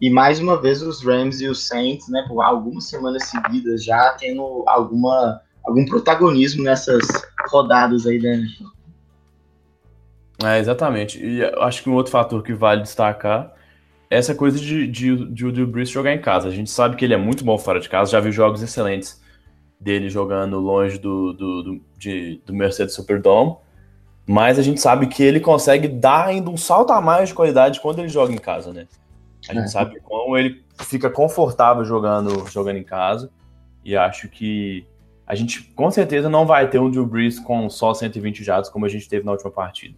[0.02, 4.12] E mais uma vez os Rams e os Saints, né, por algumas semanas seguidas já
[4.20, 7.08] tendo alguma, algum protagonismo nessas
[7.54, 8.46] rodadas aí, né?
[10.44, 11.24] É, exatamente.
[11.24, 13.54] E acho que um outro fator que vale destacar
[14.10, 16.48] essa coisa de, de, de o Drew Brees jogar em casa.
[16.48, 19.22] A gente sabe que ele é muito bom fora de casa, já viu jogos excelentes
[19.80, 23.56] dele jogando longe do, do, do, de, do Mercedes Superdome,
[24.26, 27.82] mas a gente sabe que ele consegue dar ainda um salto a mais de qualidade
[27.82, 28.88] quando ele joga em casa, né?
[29.50, 29.68] A gente é.
[29.68, 33.30] sabe como ele fica confortável jogando, jogando em casa,
[33.84, 34.86] e acho que
[35.34, 38.86] a gente com certeza não vai ter um Drew Brees com só 120 jatos como
[38.86, 39.98] a gente teve na última partida.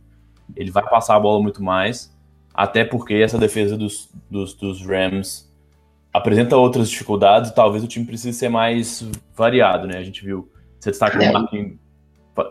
[0.56, 2.16] Ele vai passar a bola muito mais,
[2.54, 5.54] até porque essa defesa dos, dos, dos Rams
[6.14, 9.06] apresenta outras dificuldades e talvez o time precise ser mais
[9.36, 9.98] variado, né?
[9.98, 10.50] A gente viu,
[10.80, 11.30] você destaca é.
[11.34, 11.78] Marquinhos.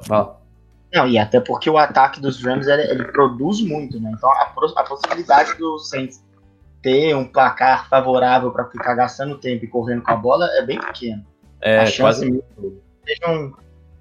[0.06, 0.42] Fala.
[0.92, 4.12] Não, e até porque o ataque dos Rams ele, ele produz muito, né?
[4.14, 6.22] Então a, a possibilidade do Saints
[6.82, 10.78] ter um placar favorável para ficar gastando tempo e correndo com a bola é bem
[10.78, 11.24] pequena.
[11.64, 12.44] É, a chance quase...
[13.04, 13.52] seja um,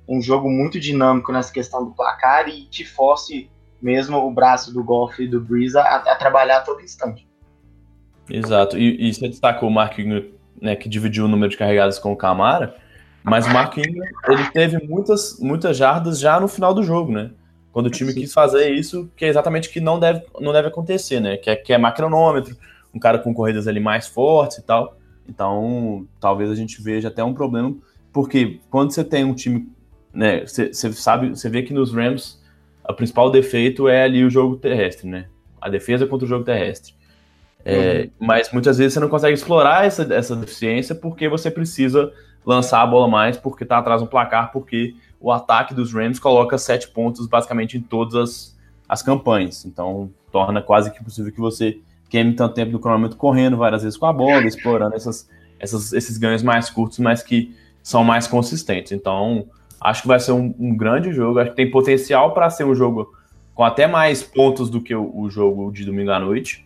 [0.08, 3.50] um jogo muito dinâmico nessa questão do placar e te force
[3.82, 7.28] mesmo o braço do Golf e do Breeze a, a trabalhar a todo instante.
[8.30, 8.78] Exato.
[8.78, 10.26] E, e você destacou o Marquinhos,
[10.62, 12.76] né, que dividiu o número de carregadas com o Camara,
[13.24, 17.32] mas o Marquinhos, ele teve muitas, muitas jardas já no final do jogo, né?
[17.72, 18.20] Quando o time Sim.
[18.20, 21.38] quis fazer isso, que é exatamente o que não deve, não deve acontecer, né?
[21.38, 22.56] Que é, que é macronômetro,
[22.94, 24.96] um cara com corridas ali mais fortes e tal.
[25.28, 27.76] Então, talvez a gente veja até um problema,
[28.12, 29.72] porque quando você tem um time
[30.14, 30.46] né?
[30.46, 32.40] Você sabe, você vê que nos Rams
[32.88, 35.26] o principal defeito é ali o jogo terrestre, né?
[35.60, 36.94] A defesa contra o jogo terrestre.
[37.66, 38.28] É, uhum.
[38.28, 42.12] Mas muitas vezes você não consegue explorar essa, essa deficiência porque você precisa
[42.46, 46.58] lançar a bola mais, porque tá atrás no placar, porque o ataque dos Rams coloca
[46.58, 49.66] sete pontos basicamente em todas as, as campanhas.
[49.66, 51.80] Então torna quase que impossível que você
[52.14, 55.28] queime tanto tempo no cronômetro correndo várias vezes com a bola, explorando essas,
[55.60, 58.92] essas, esses ganhos mais curtos, mas que são mais consistentes.
[58.92, 59.48] Então
[59.82, 61.40] acho que vai ser um, um grande jogo.
[61.40, 63.12] Acho que tem potencial para ser um jogo
[63.56, 66.64] com até mais pontos do que o, o jogo de domingo à noite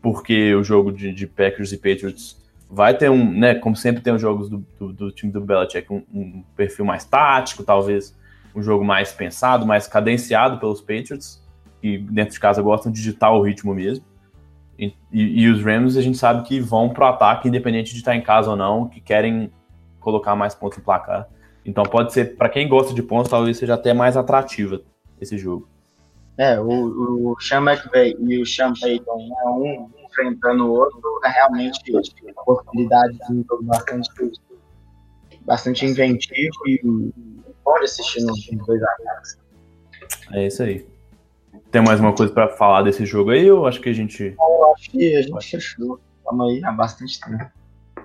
[0.00, 2.36] porque o jogo de, de, Packers e Patriots
[2.68, 5.90] vai ter um, né, como sempre tem os jogos do, do, do time do Belichick,
[5.90, 8.14] um, um, perfil mais tático, talvez
[8.54, 11.42] um jogo mais pensado, mais cadenciado pelos Patriots,
[11.80, 14.04] que dentro de casa gostam de digitar o ritmo mesmo.
[14.78, 18.22] E, e, os Rams a gente sabe que vão pro ataque, independente de estar em
[18.22, 19.52] casa ou não, que querem
[20.00, 21.28] colocar mais pontos no placar.
[21.64, 24.82] Então pode ser, para quem gosta de pontos, talvez seja até mais atrativa
[25.20, 25.68] esse jogo.
[26.36, 31.28] É, o, o Sean McVay e o Sean Payton, né, um enfrentando o outro, é
[31.28, 34.10] realmente uma possibilidade de um jogo bastante,
[35.42, 36.80] bastante inventivo e
[37.64, 39.38] bom de assistir nos dois ataques.
[40.32, 40.93] É isso aí.
[41.74, 44.36] Tem mais uma coisa para falar desse jogo aí ou acho que a gente.
[44.38, 45.98] Eu acho que a gente fechou.
[46.18, 47.50] Estamos aí há bastante tempo.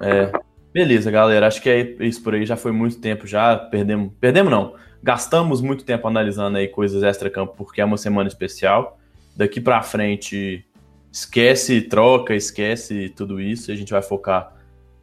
[0.01, 0.31] É.
[0.73, 1.45] Beleza, galera.
[1.45, 2.47] Acho que é isso por aí.
[2.47, 3.55] Já foi muito tempo já.
[3.55, 4.11] Perdemos.
[4.19, 4.73] Perdemos não
[5.03, 8.97] Gastamos muito tempo analisando aí coisas extra-campo porque é uma semana especial.
[9.35, 10.65] Daqui para frente,
[11.11, 13.71] esquece troca, esquece tudo isso.
[13.71, 14.51] A gente vai focar,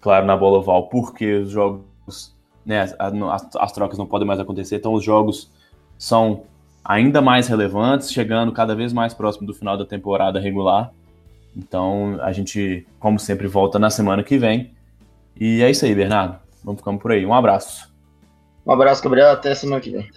[0.00, 2.34] claro, na bola oval, porque os jogos,
[2.64, 4.74] né, as, as trocas não podem mais acontecer.
[4.74, 5.52] Então, os jogos
[5.96, 6.42] são
[6.86, 10.92] ainda mais relevantes, chegando cada vez mais próximo do final da temporada regular.
[11.56, 14.70] Então, a gente, como sempre, volta na semana que vem.
[15.38, 16.38] E é isso aí, Bernardo.
[16.62, 17.26] Vamos ficando por aí.
[17.26, 17.92] Um abraço.
[18.64, 19.30] Um abraço, Gabriel.
[19.30, 20.08] Até semana que vem.